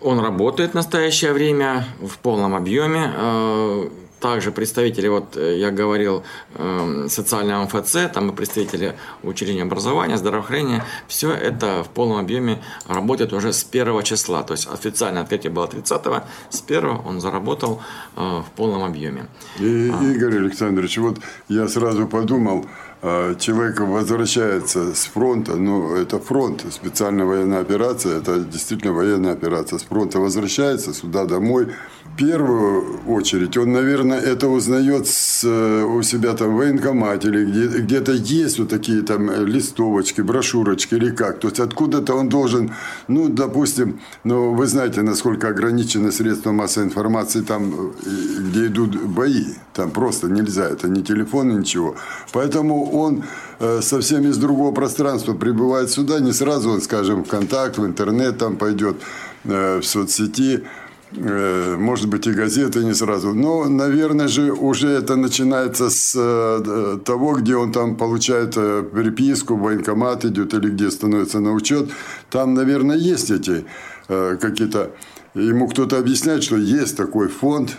Он 0.00 0.20
работает 0.20 0.72
в 0.72 0.74
настоящее 0.74 1.32
время 1.32 1.86
в 2.00 2.18
полном 2.18 2.54
объеме. 2.54 3.12
Э, 3.16 3.88
также 4.24 4.52
представители, 4.52 5.08
вот 5.08 5.36
э, 5.36 5.58
я 5.58 5.70
говорил, 5.70 6.22
э, 6.54 7.08
социального 7.10 7.64
МФЦ, 7.64 8.10
там 8.14 8.30
и 8.30 8.34
представители 8.34 8.94
учреждения 9.22 9.64
образования, 9.64 10.16
здравоохранения, 10.16 10.82
все 11.08 11.30
это 11.30 11.84
в 11.84 11.90
полном 11.90 12.16
объеме 12.16 12.62
работает 12.88 13.34
уже 13.34 13.52
с 13.52 13.64
первого 13.64 14.02
числа. 14.02 14.42
То 14.42 14.54
есть 14.54 14.66
официальное 14.66 15.22
открытие 15.22 15.52
было 15.52 15.66
30-го, 15.66 16.22
с 16.48 16.60
первого 16.62 17.06
он 17.06 17.20
заработал 17.20 17.82
э, 18.16 18.20
в 18.20 18.50
полном 18.56 18.82
объеме. 18.82 19.26
И, 19.58 19.92
а. 19.92 20.02
Игорь 20.02 20.38
Александрович, 20.38 20.96
вот 20.96 21.18
я 21.48 21.68
сразу 21.68 22.06
подумал, 22.06 22.64
а, 23.06 23.34
человек 23.34 23.80
возвращается 23.80 24.94
с 24.94 25.04
фронта, 25.04 25.56
ну, 25.56 25.94
это 25.94 26.18
фронт, 26.18 26.64
специальная 26.70 27.26
военная 27.26 27.60
операция, 27.60 28.16
это 28.16 28.40
действительно 28.40 28.94
военная 28.94 29.32
операция, 29.32 29.78
с 29.78 29.82
фронта 29.82 30.20
возвращается 30.20 30.94
сюда 30.94 31.26
домой, 31.26 31.66
в 32.14 32.16
первую 32.16 33.00
очередь 33.06 33.58
он, 33.58 33.72
наверное, 33.72 34.13
это 34.18 34.48
узнает 34.48 35.06
с, 35.06 35.44
э, 35.44 35.84
у 35.84 36.02
себя 36.02 36.34
там 36.34 36.54
в 36.54 36.56
военкомате 36.56 37.28
или 37.28 37.44
где, 37.44 37.66
где-то 37.80 38.12
есть 38.12 38.58
вот 38.58 38.68
такие 38.68 39.02
там 39.02 39.30
листовочки, 39.46 40.20
брошюрочки 40.20 40.94
или 40.94 41.10
как. 41.10 41.40
То 41.40 41.48
есть 41.48 41.60
откуда-то 41.60 42.14
он 42.14 42.28
должен, 42.28 42.72
ну, 43.08 43.28
допустим, 43.28 44.00
ну, 44.24 44.54
вы 44.54 44.66
знаете, 44.66 45.02
насколько 45.02 45.48
ограничены 45.48 46.12
средства 46.12 46.52
массовой 46.52 46.86
информации 46.86 47.42
там, 47.42 47.74
э, 47.74 48.40
где 48.50 48.66
идут 48.66 48.96
бои. 48.96 49.44
Там 49.72 49.90
просто 49.90 50.28
нельзя, 50.28 50.68
это 50.68 50.88
не 50.88 51.02
телефон, 51.02 51.58
ничего. 51.58 51.96
Поэтому 52.32 52.90
он 52.92 53.24
э, 53.60 53.80
совсем 53.82 54.28
из 54.28 54.36
другого 54.36 54.72
пространства 54.72 55.34
прибывает 55.34 55.90
сюда, 55.90 56.20
не 56.20 56.32
сразу 56.32 56.70
он, 56.70 56.80
скажем, 56.80 57.24
в 57.24 57.28
контакт, 57.28 57.78
в 57.78 57.84
интернет 57.84 58.38
там 58.38 58.56
пойдет, 58.56 58.96
в 59.44 59.82
соцсети, 59.82 60.62
Э, 60.62 60.83
может 61.16 62.08
быть, 62.08 62.26
и 62.26 62.32
газеты 62.32 62.84
не 62.84 62.94
сразу. 62.94 63.34
Но, 63.34 63.68
наверное 63.68 64.28
же, 64.28 64.52
уже 64.52 64.88
это 64.88 65.16
начинается 65.16 65.90
с 65.90 66.14
э, 66.16 66.98
того, 67.04 67.34
где 67.34 67.56
он 67.56 67.72
там 67.72 67.96
получает 67.96 68.54
э, 68.56 68.82
переписку, 68.82 69.56
военкомат 69.56 70.24
идет 70.24 70.54
или 70.54 70.70
где 70.70 70.90
становится 70.90 71.40
на 71.40 71.52
учет. 71.52 71.90
Там, 72.30 72.54
наверное, 72.54 72.96
есть 72.96 73.30
эти 73.30 73.64
какие-то... 74.06 74.90
Ему 75.34 75.66
кто-то 75.66 75.98
объясняет, 75.98 76.42
что 76.42 76.56
есть 76.56 76.96
такой 76.96 77.28
фонд, 77.28 77.76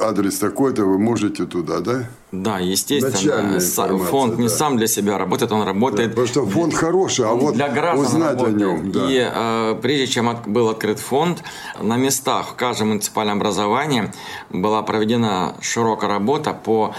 адрес 0.00 0.38
такой-то, 0.38 0.84
вы 0.84 0.98
можете 0.98 1.44
туда, 1.44 1.80
да? 1.80 2.08
Да, 2.32 2.58
естественно. 2.58 3.60
Фонд 3.98 4.36
да. 4.36 4.42
не 4.42 4.48
сам 4.48 4.76
для 4.76 4.86
себя 4.86 5.18
работает, 5.18 5.52
он 5.52 5.62
работает. 5.62 6.10
Да, 6.10 6.22
потому 6.22 6.26
что 6.26 6.46
фонд 6.46 6.74
хороший, 6.74 7.26
а 7.26 7.34
вот 7.34 7.54
для 7.54 7.68
граждан 7.68 8.06
узнать 8.06 8.40
работает. 8.40 8.56
о 8.56 8.58
нем. 8.58 8.92
Да. 8.92 9.10
И 9.10 9.30
э, 9.32 9.78
прежде 9.80 10.06
чем 10.06 10.28
от, 10.28 10.46
был 10.46 10.68
открыт 10.68 10.98
фонд, 10.98 11.42
на 11.80 11.96
местах 11.96 12.48
в 12.50 12.54
каждом 12.54 12.88
муниципальном 12.88 13.38
образовании 13.38 14.12
была 14.50 14.82
проведена 14.82 15.54
широкая 15.60 16.10
работа 16.10 16.52
по 16.52 16.94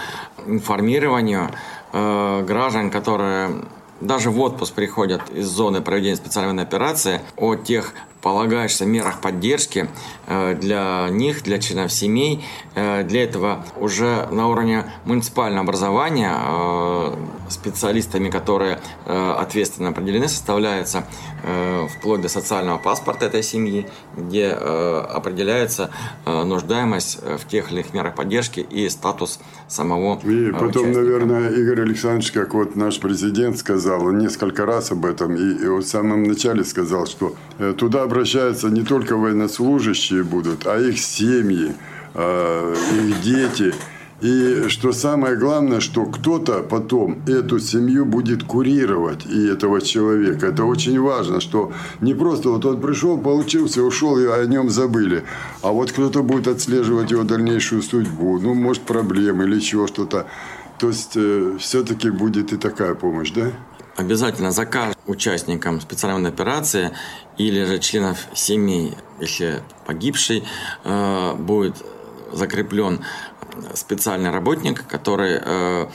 информированию 0.46 1.50
э, 1.92 2.44
граждан, 2.46 2.90
которые 2.90 3.50
даже 4.00 4.30
в 4.30 4.40
отпуск 4.40 4.74
приходят 4.74 5.22
из 5.30 5.46
зоны 5.46 5.80
проведения 5.80 6.16
специальной 6.16 6.62
операции 6.62 7.20
о 7.36 7.54
тех 7.54 7.92
полагаешься 8.22 8.84
мерах 8.86 9.20
поддержки 9.20 9.88
э, 10.26 10.54
для 10.54 11.08
них, 11.10 11.42
для 11.42 11.58
членов 11.58 11.92
семей. 11.92 12.44
Э, 12.74 13.02
для 13.02 13.24
этого 13.24 13.64
уже 13.76 14.28
на 14.30 14.48
уровне 14.48 14.84
муниципального 15.04 15.62
образования 15.62 16.34
э, 16.34 17.14
специалистами, 17.48 18.30
которые 18.30 18.78
ответственно 19.06 19.88
определены, 19.88 20.28
составляется 20.28 21.04
вплоть 21.96 22.20
до 22.20 22.28
социального 22.28 22.78
паспорта 22.78 23.26
этой 23.26 23.42
семьи, 23.42 23.88
где 24.16 24.50
определяется 24.50 25.90
нуждаемость 26.26 27.18
в 27.20 27.48
тех 27.48 27.72
или 27.72 27.80
иных 27.80 27.92
мерах 27.92 28.14
поддержки 28.14 28.60
и 28.60 28.88
статус 28.88 29.40
самого 29.66 30.20
И 30.22 30.52
потом, 30.52 30.68
участника. 30.68 31.00
наверное, 31.00 31.50
Игорь 31.50 31.80
Александрович, 31.80 32.30
как 32.30 32.54
вот 32.54 32.76
наш 32.76 33.00
президент 33.00 33.58
сказал, 33.58 34.04
он 34.04 34.18
несколько 34.18 34.64
раз 34.64 34.92
об 34.92 35.04
этом, 35.04 35.34
и, 35.34 35.64
и 35.64 35.66
вот 35.66 35.84
в 35.84 35.88
самом 35.88 36.22
начале 36.22 36.62
сказал, 36.62 37.06
что 37.06 37.34
туда 37.78 38.06
обращаются 38.10 38.68
не 38.68 38.82
только 38.82 39.16
военнослужащие 39.16 40.24
будут, 40.24 40.66
а 40.66 40.78
их 40.78 40.98
семьи, 40.98 41.72
э, 42.14 42.74
их 42.96 43.22
дети. 43.22 43.72
И 44.20 44.68
что 44.68 44.92
самое 44.92 45.36
главное, 45.36 45.80
что 45.80 46.04
кто-то 46.04 46.62
потом 46.62 47.22
эту 47.26 47.58
семью 47.58 48.04
будет 48.04 48.42
курировать 48.42 49.24
и 49.26 49.46
этого 49.46 49.80
человека. 49.80 50.48
Это 50.48 50.64
очень 50.64 51.00
важно, 51.00 51.40
что 51.40 51.72
не 52.00 52.12
просто 52.12 52.50
вот 52.50 52.66
он 52.66 52.80
пришел, 52.80 53.16
получился, 53.16 53.82
ушел, 53.82 54.18
и 54.18 54.26
о 54.26 54.44
нем 54.44 54.68
забыли. 54.68 55.22
А 55.62 55.70
вот 55.70 55.92
кто-то 55.92 56.22
будет 56.22 56.48
отслеживать 56.48 57.12
его 57.12 57.22
дальнейшую 57.22 57.82
судьбу. 57.82 58.38
Ну, 58.40 58.54
может, 58.54 58.82
проблемы 58.82 59.44
или 59.44 59.54
еще 59.54 59.86
что-то. 59.86 60.26
То 60.78 60.88
есть, 60.88 61.12
э, 61.14 61.56
все-таки 61.58 62.10
будет 62.10 62.52
и 62.52 62.56
такая 62.56 62.94
помощь, 62.94 63.30
да? 63.30 63.52
Обязательно 63.96 64.50
за 64.50 64.66
каждым 64.66 64.96
участником 65.06 65.80
специальной 65.80 66.30
операции 66.30 66.92
или 67.36 67.64
же 67.64 67.78
членов 67.78 68.18
семей, 68.34 68.96
если 69.20 69.62
погибший, 69.86 70.44
э, 70.84 71.34
будет 71.34 71.76
закреплен 72.32 73.04
специальный 73.74 74.30
работник, 74.30 74.86
который 74.86 75.40
э, 75.42 75.86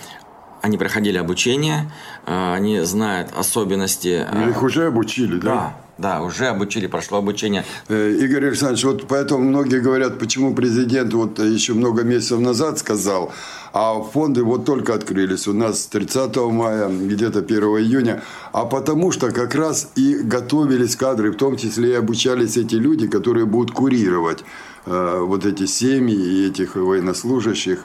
они 0.62 0.78
проходили 0.78 1.18
обучение, 1.18 1.92
э, 2.26 2.54
они 2.54 2.82
знают 2.82 3.32
особенности. 3.36 4.28
Ну, 4.32 4.50
Их 4.50 4.62
уже 4.62 4.88
обучили, 4.88 5.40
да? 5.40 5.46
Да, 5.46 5.78
да, 5.98 6.22
уже 6.22 6.48
обучили, 6.48 6.88
прошло 6.88 7.20
обучение. 7.20 7.64
Э, 7.88 8.12
Игорь 8.12 8.48
Александрович, 8.48 8.84
вот 8.84 9.08
поэтому 9.08 9.44
многие 9.44 9.80
говорят, 9.80 10.20
почему 10.20 10.54
президент 10.54 11.14
вот 11.14 11.40
еще 11.40 11.74
много 11.74 12.04
месяцев 12.04 12.40
назад 12.40 12.80
сказал, 12.80 13.32
а 13.72 14.02
фонды 14.02 14.44
вот 14.44 14.66
только 14.66 14.94
открылись 14.94 15.48
у 15.48 15.54
нас 15.54 15.86
30 15.86 16.36
мая, 16.52 16.90
где-то 16.90 17.40
1 17.40 17.64
июня, 17.64 18.22
а 18.52 18.66
потому 18.66 19.12
что 19.14 19.32
как 19.32 19.56
раз 19.56 19.90
и 19.96 20.16
готовились 20.16 20.98
кадры, 20.98 21.32
в 21.32 21.38
том 21.38 21.56
числе 21.56 21.92
и 21.92 21.96
обучались 21.96 22.58
эти 22.58 22.76
люди, 22.76 23.08
которые 23.08 23.46
будут 23.46 23.72
курировать 23.72 24.44
э, 24.86 25.20
вот 25.22 25.46
эти 25.46 25.66
семьи 25.66 26.16
и 26.16 26.48
этих 26.50 26.76
военнослужащих. 26.76 27.80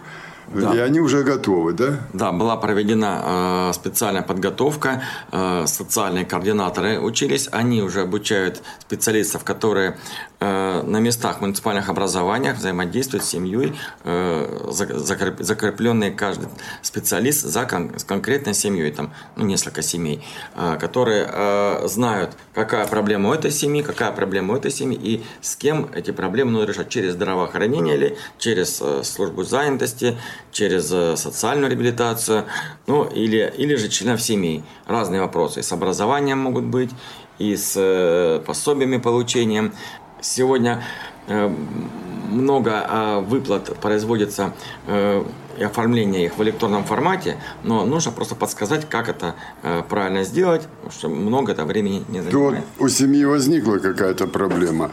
Да. 0.50 0.74
И 0.74 0.78
они 0.78 1.00
уже 1.00 1.22
готовы, 1.22 1.72
да? 1.72 2.00
Да, 2.12 2.32
была 2.32 2.56
проведена 2.56 3.70
э, 3.70 3.72
специальная 3.72 4.22
подготовка, 4.22 5.02
э, 5.30 5.64
социальные 5.66 6.24
координаторы 6.24 6.98
учились, 6.98 7.48
они 7.52 7.82
уже 7.82 8.02
обучают 8.02 8.62
специалистов, 8.80 9.44
которые 9.44 9.96
на 10.40 11.00
местах 11.00 11.40
муниципальных 11.40 11.88
образованиях 11.88 12.56
взаимодействуют 12.56 13.24
с 13.24 13.28
семьей, 13.28 13.74
э, 14.04 14.68
закреп, 14.70 15.40
закрепленный 15.40 16.10
каждый 16.12 16.48
специалист 16.82 17.42
за 17.42 17.64
кон, 17.66 17.98
с 17.98 18.04
конкретной 18.04 18.54
семьей, 18.54 18.90
там 18.90 19.12
ну, 19.36 19.44
несколько 19.44 19.82
семей, 19.82 20.24
э, 20.54 20.78
которые 20.80 21.28
э, 21.30 21.88
знают, 21.88 22.36
какая 22.54 22.86
проблема 22.86 23.30
у 23.30 23.34
этой 23.34 23.50
семьи, 23.50 23.82
какая 23.82 24.12
проблема 24.12 24.54
у 24.54 24.56
этой 24.56 24.70
семьи 24.70 24.98
и 25.00 25.24
с 25.40 25.56
кем 25.56 25.90
эти 25.94 26.10
проблемы 26.10 26.52
нужно 26.52 26.68
решать 26.68 26.88
через 26.88 27.12
здравоохранение 27.14 27.96
или 27.96 28.18
через 28.38 28.80
э, 28.80 29.02
службу 29.04 29.44
занятости, 29.44 30.16
через 30.52 30.88
социальную 31.20 31.70
реабилитацию, 31.70 32.46
ну 32.86 33.04
или, 33.04 33.52
или 33.56 33.74
же 33.76 33.88
членов 33.88 34.20
семей. 34.20 34.64
Разные 34.86 35.20
вопросы. 35.20 35.62
С 35.62 35.72
образованием 35.72 36.38
могут 36.38 36.64
быть, 36.64 36.90
и 37.40 37.56
с 37.56 38.42
пособиями 38.46 38.98
получением. 38.98 39.72
Сегодня 40.22 40.82
много 42.30 43.22
выплат 43.28 43.76
производится 43.80 44.52
и 45.58 45.62
оформление 45.62 46.24
их 46.26 46.38
в 46.38 46.42
электронном 46.42 46.84
формате, 46.84 47.36
но 47.64 47.84
нужно 47.84 48.12
просто 48.12 48.34
подсказать, 48.34 48.88
как 48.88 49.08
это 49.08 49.34
правильно 49.88 50.24
сделать, 50.24 50.62
потому 50.82 50.92
что 50.92 51.08
много 51.08 51.52
это 51.52 51.64
времени 51.64 52.04
не 52.08 52.22
занимает. 52.22 52.64
То 52.78 52.84
у 52.84 52.88
семьи 52.88 53.24
возникла 53.24 53.78
какая-то 53.78 54.26
проблема. 54.26 54.90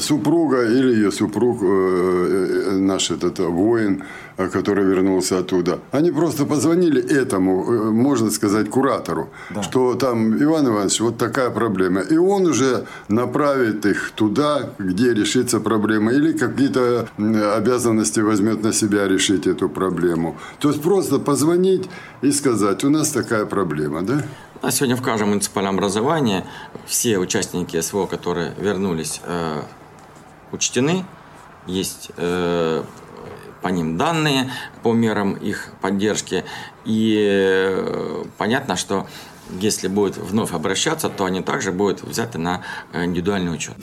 Супруга 0.00 0.64
или 0.64 0.92
ее 0.92 1.12
супруг, 1.12 1.62
наш 1.62 3.12
этот 3.12 3.38
воин, 3.38 4.02
который 4.36 4.84
вернулся 4.84 5.38
оттуда, 5.38 5.78
они 5.92 6.10
просто 6.10 6.46
позвонили 6.46 7.00
этому, 7.00 7.92
можно 7.92 8.30
сказать, 8.30 8.68
куратору, 8.70 9.28
да. 9.50 9.62
что 9.62 9.94
там, 9.94 10.36
Иван 10.42 10.66
Иванович, 10.66 11.00
вот 11.00 11.16
такая 11.16 11.50
проблема. 11.50 12.00
И 12.00 12.16
он 12.16 12.46
уже 12.46 12.86
направит 13.08 13.86
их 13.86 14.10
туда, 14.16 14.70
где 14.80 15.14
решится 15.14 15.60
проблема, 15.60 16.12
или 16.12 16.32
какие-то 16.68 17.54
обязанности 17.54 18.20
возьмет 18.20 18.62
на 18.62 18.72
себя 18.72 19.08
решить 19.08 19.46
эту 19.46 19.68
проблему. 19.68 20.36
То 20.58 20.68
есть 20.70 20.82
просто 20.82 21.18
позвонить 21.18 21.88
и 22.22 22.30
сказать, 22.32 22.84
у 22.84 22.90
нас 22.90 23.10
такая 23.10 23.46
проблема, 23.46 24.02
да? 24.02 24.22
А 24.60 24.70
сегодня 24.70 24.96
в 24.96 25.02
каждом 25.02 25.30
муниципальном 25.30 25.76
образовании 25.76 26.44
все 26.86 27.18
участники 27.18 27.80
СВО, 27.80 28.06
которые 28.06 28.54
вернулись, 28.58 29.20
э, 29.24 29.62
учтены. 30.50 31.04
Есть 31.66 32.10
э, 32.16 32.82
по 33.62 33.68
ним 33.68 33.96
данные, 33.96 34.50
по 34.82 34.92
мерам 34.92 35.34
их 35.34 35.68
поддержки. 35.80 36.44
И 36.84 37.16
э, 37.28 38.24
понятно, 38.36 38.76
что 38.76 39.06
если 39.60 39.86
будет 39.86 40.16
вновь 40.16 40.52
обращаться, 40.52 41.08
то 41.08 41.24
они 41.24 41.40
также 41.40 41.70
будут 41.70 42.02
взяты 42.02 42.38
на 42.38 42.62
индивидуальный 42.92 43.54
учет. 43.54 43.76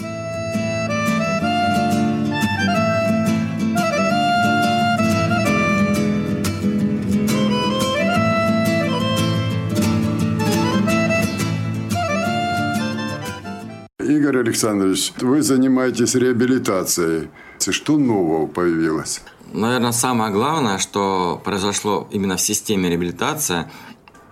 Александрович, 14.55 15.11
вы 15.19 15.41
занимаетесь 15.41 16.15
реабилитацией. 16.15 17.27
Что 17.59 17.97
нового 17.97 18.47
появилось? 18.47 19.21
Наверное, 19.51 19.91
самое 19.91 20.31
главное, 20.31 20.77
что 20.77 21.41
произошло 21.43 22.07
именно 22.09 22.37
в 22.37 22.41
системе 22.41 22.89
реабилитации, 22.89 23.69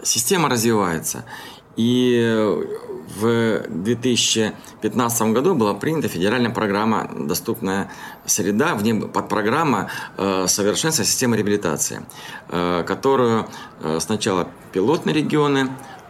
система 0.02 0.48
развивается. 0.48 1.26
И 1.76 2.42
в 3.20 3.64
2015 3.68 5.22
году 5.34 5.56
была 5.56 5.74
принята 5.74 6.08
федеральная 6.08 6.52
программа 6.52 7.12
«Доступная 7.20 7.92
среда», 8.26 8.76
в 8.76 8.84
ней 8.84 8.94
подпрограмма 8.94 9.90
«Совершенствование 10.16 11.12
системы 11.12 11.36
реабилитации», 11.36 12.06
которую 12.48 13.50
сначала 14.00 14.48
пилотные 14.72 15.14
регионы 15.14 15.68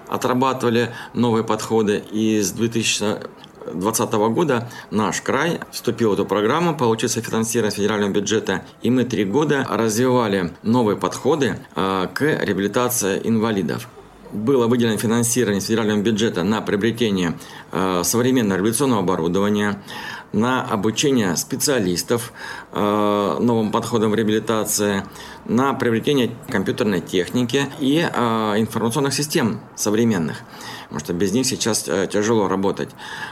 отрабатывали 0.07 0.93
новые 1.15 1.43
подходы, 1.43 2.03
и 2.11 2.41
с 2.41 2.51
2000 2.51 3.33
2020 3.65 4.13
года 4.33 4.69
наш 4.91 5.21
край 5.21 5.59
вступил 5.71 6.11
в 6.11 6.13
эту 6.13 6.25
программу, 6.25 6.75
получил 6.75 7.09
софинансирование 7.09 7.75
федерального 7.75 8.11
бюджета, 8.11 8.63
и 8.81 8.89
мы 8.89 9.03
три 9.03 9.25
года 9.25 9.65
развивали 9.69 10.53
новые 10.63 10.97
подходы 10.97 11.57
к 11.73 12.21
реабилитации 12.21 13.21
инвалидов. 13.23 13.87
Было 14.31 14.67
выделено 14.67 14.97
финансирование 14.97 15.61
с 15.61 15.65
федерального 15.65 16.01
бюджета 16.01 16.43
на 16.43 16.61
приобретение 16.61 17.37
современного 17.71 18.57
революционного 18.57 19.01
оборудования, 19.01 19.83
на 20.33 20.63
обучение 20.63 21.37
специалистов 21.37 22.33
э, 22.71 23.37
новым 23.39 23.71
подходам 23.71 24.13
реабилитации, 24.15 25.05
на 25.45 25.73
приобретение 25.73 26.31
компьютерной 26.49 27.01
техники 27.01 27.67
и 27.79 27.99
э, 27.99 28.53
информационных 28.57 29.13
систем 29.13 29.61
современных. 29.75 30.41
Потому 30.83 30.99
что 30.99 31.13
без 31.13 31.31
них 31.33 31.45
сейчас 31.45 31.87
э, 31.87 32.07
тяжело 32.11 32.47
работать. 32.47 32.89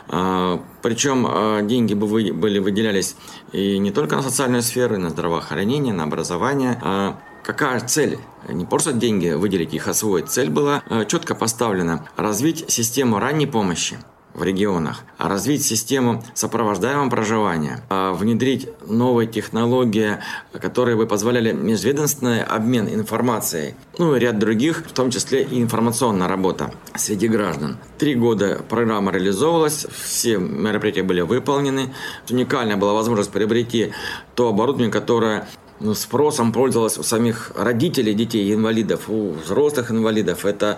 Э, 0.09 0.59
причем 0.81 1.27
э, 1.27 1.61
деньги 1.63 1.95
бы 1.95 2.07
вы, 2.07 2.31
были 2.31 2.59
выделялись 2.59 3.15
и 3.51 3.79
не 3.79 3.91
только 3.91 4.15
на 4.15 4.21
социальную 4.21 4.61
сферу, 4.61 4.95
и 4.95 4.99
на 4.99 5.09
здравоохранение, 5.09 5.93
на 5.93 6.03
образование. 6.03 6.79
Э, 6.81 7.13
Какая 7.43 7.79
цель? 7.79 8.19
Не 8.47 8.65
просто 8.65 8.93
деньги 8.93 9.29
выделить, 9.29 9.73
их 9.73 9.87
освоить. 9.87 10.29
Цель 10.29 10.51
была 10.51 10.83
четко 11.07 11.33
поставлена– 11.33 12.05
развить 12.15 12.69
систему 12.69 13.17
ранней 13.17 13.47
помощи 13.47 13.97
в 14.33 14.43
регионах, 14.43 15.03
а 15.17 15.27
развить 15.27 15.63
систему 15.63 16.23
сопровождаемого 16.33 17.09
проживания, 17.09 17.83
внедрить 17.89 18.69
новые 18.87 19.27
технологии, 19.27 20.17
которые 20.53 20.95
бы 20.97 21.05
позволяли 21.05 21.51
межведомственный 21.51 22.43
обмен 22.43 22.87
информацией, 22.87 23.75
ну 23.97 24.15
и 24.15 24.19
ряд 24.19 24.39
других, 24.39 24.85
в 24.87 24.93
том 24.93 25.11
числе 25.11 25.43
и 25.43 25.61
информационная 25.61 26.27
работа 26.27 26.71
среди 26.95 27.27
граждан. 27.27 27.77
Три 27.97 28.15
года 28.15 28.61
программа 28.69 29.11
реализовывалась, 29.11 29.85
все 30.03 30.37
мероприятия 30.37 31.03
были 31.03 31.21
выполнены. 31.21 31.93
Уникальная 32.29 32.77
была 32.77 32.93
возможность 32.93 33.31
приобрести 33.31 33.91
то 34.35 34.49
оборудование, 34.49 34.91
которое 34.91 35.47
ну, 35.79 35.93
спросом 35.95 36.51
пользовалась 36.53 36.97
у 36.97 37.03
самих 37.03 37.51
родителей 37.55 38.13
детей-инвалидов, 38.13 39.09
у 39.09 39.31
взрослых 39.31 39.89
инвалидов. 39.91 40.45
Это 40.45 40.77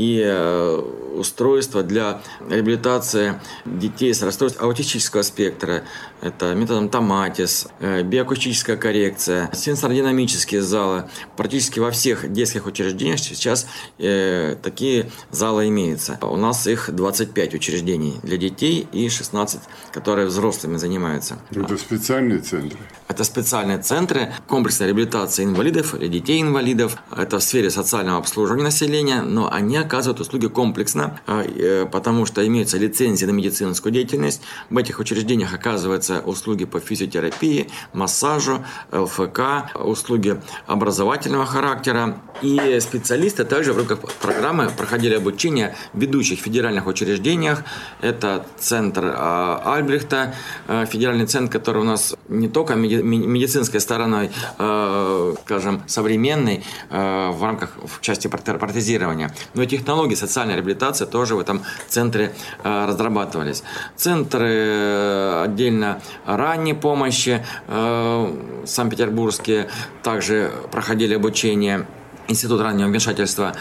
и 0.00 0.22
э, 0.24 0.82
устройства 1.14 1.82
для 1.82 2.22
реабилитации 2.48 3.38
детей 3.66 4.14
с 4.14 4.22
расстройством 4.22 4.66
аутистического 4.66 5.20
спектра. 5.20 5.82
Это 6.22 6.54
методом 6.54 6.88
Томатис, 6.88 7.68
э, 7.80 8.02
биоакустическая 8.02 8.76
коррекция, 8.76 9.50
сенсородинамические 9.52 10.62
залы. 10.62 11.04
Практически 11.36 11.80
во 11.80 11.90
всех 11.90 12.32
детских 12.32 12.66
учреждениях 12.66 13.20
сейчас 13.20 13.66
э, 13.98 14.56
такие 14.62 15.10
залы 15.30 15.68
имеются. 15.68 16.18
У 16.22 16.36
нас 16.36 16.66
их 16.66 16.88
25 16.90 17.54
учреждений 17.54 18.20
для 18.22 18.38
детей 18.38 18.88
и 18.92 19.10
16, 19.10 19.60
которые 19.92 20.28
взрослыми 20.28 20.78
занимаются. 20.78 21.38
Это 21.50 21.76
специальные 21.76 22.38
центры? 22.38 22.78
Это 23.08 23.24
специальные 23.24 23.78
центры 23.78 24.32
комплексной 24.46 24.86
реабилитации 24.86 25.44
инвалидов 25.44 25.94
или 25.94 26.08
детей-инвалидов. 26.08 26.96
Это 27.14 27.38
в 27.38 27.42
сфере 27.42 27.68
социального 27.70 28.18
обслуживания 28.18 28.62
населения, 28.62 29.22
но 29.22 29.52
они 29.52 29.76
оказывают 29.90 30.20
услуги 30.20 30.46
комплексно, 30.46 31.20
а, 31.26 31.42
э, 31.42 31.84
потому 31.84 32.24
что 32.24 32.46
имеются 32.46 32.78
лицензии 32.78 33.26
на 33.26 33.32
медицинскую 33.32 33.92
деятельность. 33.92 34.40
В 34.70 34.78
этих 34.78 35.00
учреждениях 35.00 35.52
оказываются 35.52 36.20
услуги 36.20 36.64
по 36.64 36.78
физиотерапии, 36.78 37.68
массажу, 37.92 38.64
ЛФК, 38.92 39.40
услуги 39.74 40.40
образовательного 40.68 41.44
характера. 41.44 42.20
И 42.40 42.78
специалисты 42.80 43.44
также 43.44 43.72
в 43.72 43.78
рамках 43.78 43.98
программы 44.22 44.70
проходили 44.70 45.14
обучение 45.14 45.74
в 45.92 46.00
ведущих 46.00 46.38
федеральных 46.38 46.86
учреждениях. 46.86 47.64
Это 48.00 48.46
центр 48.58 49.12
а, 49.12 49.74
Альбрехта, 49.74 50.34
а, 50.68 50.86
федеральный 50.86 51.26
центр, 51.26 51.50
который 51.50 51.82
у 51.82 51.84
нас 51.84 52.14
не 52.28 52.48
только 52.48 52.76
медицинской 52.76 53.80
стороной, 53.80 54.30
скажем, 54.54 55.82
современной 55.86 56.64
в 56.90 57.42
рамках 57.42 57.72
в 57.76 58.00
части 58.00 58.28
протезирования, 58.28 59.34
но 59.54 59.62
и 59.62 59.66
технологии 59.78 60.14
социальной 60.14 60.56
реабилитации 60.56 61.04
тоже 61.06 61.34
в 61.34 61.40
этом 61.40 61.62
центре 61.88 62.32
э, 62.62 62.86
разрабатывались. 62.86 63.62
Центры 63.96 64.48
э, 64.48 65.42
отдельно 65.44 66.00
ранней 66.26 66.74
помощи 66.74 67.44
э, 67.68 68.36
Санкт-Петербургские 68.66 69.68
также 70.02 70.52
проходили 70.70 71.14
обучение 71.14 71.86
Институт 72.30 72.60
раннего 72.60 72.86
вмешательства 72.86 73.54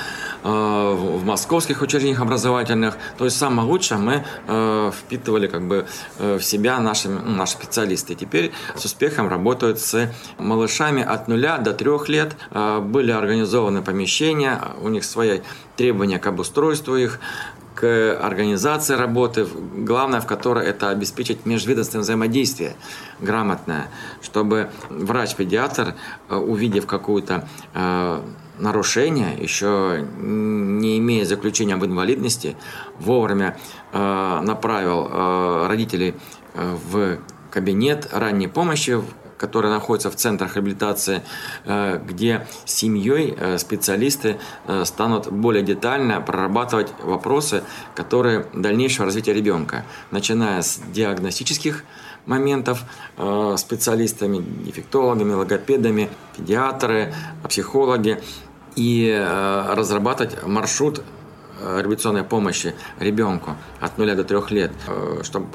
в 0.43 1.25
московских 1.25 1.81
учреждениях 1.81 2.21
образовательных. 2.21 2.97
То 3.17 3.25
есть 3.25 3.35
самое 3.35 3.67
лучшее 3.67 3.99
мы 3.99 4.91
впитывали 4.91 5.47
как 5.47 5.67
бы 5.67 5.87
в 6.19 6.41
себя 6.41 6.79
наши, 6.79 7.09
ну, 7.09 7.31
наши 7.35 7.53
специалисты. 7.53 8.13
И 8.13 8.15
теперь 8.15 8.51
с 8.75 8.85
успехом 8.85 9.27
работают 9.27 9.79
с 9.79 10.13
малышами 10.37 11.01
от 11.01 11.27
нуля 11.27 11.57
до 11.57 11.73
трех 11.73 12.09
лет. 12.09 12.35
Были 12.51 13.09
организованы 13.11 13.81
помещения, 13.81 14.61
у 14.81 14.89
них 14.89 15.03
свои 15.03 15.39
требования 15.75 16.19
к 16.19 16.27
обустройству 16.27 16.95
их, 16.95 17.19
к 17.73 18.19
организации 18.21 18.95
работы, 18.95 19.47
главное 19.77 20.19
в 20.19 20.25
которой 20.25 20.65
это 20.67 20.89
обеспечить 20.89 21.45
межведомственное 21.45 22.03
взаимодействие 22.03 22.75
грамотное, 23.21 23.87
чтобы 24.21 24.69
врач-педиатр, 24.89 25.95
э, 26.29 26.35
увидев 26.35 26.85
какую-то 26.85 27.47
э, 28.59 28.61
нарушение, 28.61 29.35
еще 29.37 30.05
не 30.17 30.97
имея 30.99 31.25
заключения 31.25 31.75
об 31.75 31.85
инвалидности, 31.85 32.55
вовремя 32.99 33.57
э, 33.91 34.41
направил 34.43 35.07
э, 35.09 35.67
родителей 35.67 36.15
э, 36.53 36.75
в 36.91 37.19
кабинет 37.51 38.09
ранней 38.11 38.47
помощи, 38.47 39.01
которые 39.39 39.71
находятся 39.71 40.11
в 40.11 40.15
центрах 40.15 40.55
реабилитации, 40.55 41.23
э, 41.65 41.99
где 42.05 42.45
семьей 42.65 43.33
э, 43.35 43.57
специалисты 43.57 44.37
э, 44.67 44.83
станут 44.85 45.31
более 45.31 45.63
детально 45.63 46.21
прорабатывать 46.21 46.93
вопросы, 47.01 47.63
которые 47.95 48.45
дальнейшего 48.53 49.05
развития 49.05 49.33
ребенка, 49.33 49.85
начиная 50.11 50.61
с 50.61 50.79
диагностических 50.93 51.83
моментов 52.25 52.83
специалистами, 53.57 54.45
дефектологами, 54.63 55.33
логопедами, 55.33 56.09
педиатры, 56.37 57.11
психологи 57.47 58.21
и 58.79 59.13
разрабатывать 59.75 60.41
маршрут 60.47 61.03
реабилитационной 61.61 62.23
помощи 62.23 62.73
ребенку 62.99 63.57
от 63.81 63.97
0 63.97 64.15
до 64.15 64.23
3 64.23 64.39
лет, 64.51 64.71
чтобы 65.23 65.47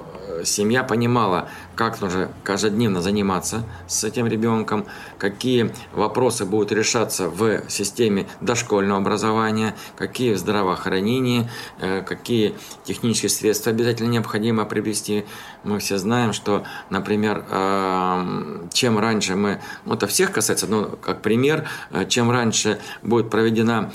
семья 0.45 0.83
понимала, 0.83 1.49
как 1.77 2.01
нужно 2.01 2.31
каждодневно 2.43 3.01
заниматься 3.03 3.65
с 3.87 4.05
этим 4.05 4.27
ребенком, 4.27 4.87
какие 5.19 5.73
вопросы 5.93 6.45
будут 6.45 6.73
решаться 6.73 7.29
в 7.29 7.69
системе 7.69 8.27
дошкольного 8.41 9.01
образования, 9.01 9.75
какие 9.97 10.35
в 10.35 10.39
здравоохранении, 10.39 11.49
э, 11.81 12.03
какие 12.03 12.55
технические 12.85 13.31
средства 13.31 13.73
обязательно 13.73 14.09
необходимо 14.09 14.65
приобрести. 14.65 15.25
Мы 15.63 15.79
все 15.79 15.99
знаем, 15.99 16.33
что, 16.33 16.65
например, 16.91 17.45
э, 17.49 18.67
чем 18.73 18.99
раньше 18.99 19.37
мы, 19.37 19.61
ну 19.85 19.95
это 19.95 20.07
всех 20.07 20.33
касается, 20.33 20.67
но 20.67 20.85
как 20.85 21.23
пример, 21.23 21.69
э, 21.91 22.07
чем 22.07 22.31
раньше 22.31 22.81
будет 23.03 23.31
проведена 23.31 23.93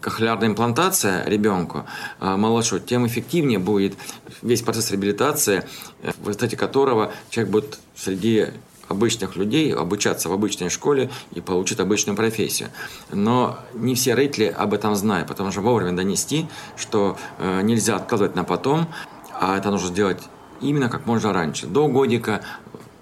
кохлеарная 0.00 0.48
имплантация 0.48 1.24
ребенку 1.26 1.84
а, 2.20 2.36
малышу, 2.36 2.78
тем 2.78 3.06
эффективнее 3.06 3.58
будет 3.58 3.94
весь 4.42 4.62
процесс 4.62 4.90
реабилитации, 4.90 5.64
э, 6.02 6.12
в 6.22 6.28
результате 6.28 6.56
которого 6.56 7.12
человек 7.30 7.52
будет 7.52 7.78
среди 7.96 8.48
обычных 8.88 9.36
людей 9.36 9.74
обучаться 9.74 10.28
в 10.28 10.32
обычной 10.32 10.68
школе 10.68 11.10
и 11.32 11.40
получить 11.40 11.80
обычную 11.80 12.16
профессию. 12.16 12.68
Но 13.10 13.58
не 13.74 13.94
все 13.94 14.14
родители 14.14 14.46
об 14.46 14.74
этом 14.74 14.94
знают, 14.94 15.28
потому 15.28 15.50
что 15.50 15.60
вовремя 15.60 15.92
донести, 15.92 16.46
что 16.76 17.16
э, 17.38 17.62
нельзя 17.62 17.96
откладывать 17.96 18.36
на 18.36 18.44
потом, 18.44 18.88
а 19.32 19.56
это 19.56 19.70
нужно 19.70 19.88
сделать 19.88 20.22
именно 20.60 20.88
как 20.88 21.06
можно 21.06 21.32
раньше, 21.32 21.66
до 21.66 21.88
годика 21.88 22.42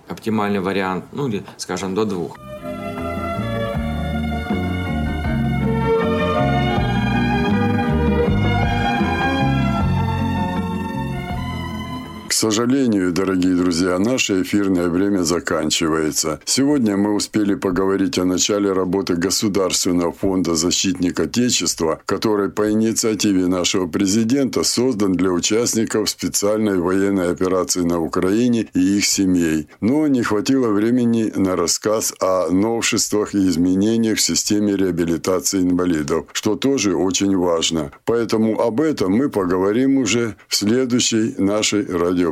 оптимальный 0.09 0.61
вариант, 0.61 1.05
ну 1.13 1.29
или, 1.29 1.45
скажем, 1.57 1.95
до 1.95 2.05
двух. 2.05 2.39
Сожалению, 12.43 13.13
дорогие 13.13 13.55
друзья, 13.55 14.01
наше 14.01 14.43
эфирное 14.43 14.89
время 14.89 15.23
заканчивается. 15.23 16.41
Сегодня 16.45 16.97
мы 16.97 17.15
успели 17.15 17.55
поговорить 17.55 18.19
о 18.19 18.25
начале 18.25 18.73
работы 18.73 19.15
Государственного 19.15 20.13
фонда 20.13 20.57
«Защитник 20.57 21.21
Отечества», 21.21 22.01
который 22.05 22.49
по 22.51 22.69
инициативе 22.73 23.47
нашего 23.47 23.87
президента 23.87 24.65
создан 24.65 25.13
для 25.13 25.31
участников 25.31 26.11
специальной 26.11 26.79
военной 26.79 27.31
операции 27.31 27.83
на 27.83 28.01
Украине 28.01 28.67
и 28.75 28.99
их 28.99 29.05
семей. 29.05 29.69
Но 29.81 30.09
не 30.09 30.25
хватило 30.25 30.67
времени 30.67 31.33
на 31.37 31.55
рассказ 31.55 32.13
о 32.19 32.51
новшествах 32.51 33.37
и 33.37 33.47
изменениях 33.47 34.19
в 34.19 34.21
системе 34.21 34.77
реабилитации 34.77 35.61
инвалидов, 35.61 36.27
что 36.33 36.57
тоже 36.57 36.97
очень 36.97 37.37
важно. 37.37 37.93
Поэтому 38.05 38.61
об 38.61 38.81
этом 38.81 39.13
мы 39.13 39.29
поговорим 39.29 39.99
уже 39.99 40.35
в 40.49 40.57
следующей 40.57 41.37
нашей 41.39 41.87
радио 41.87 42.32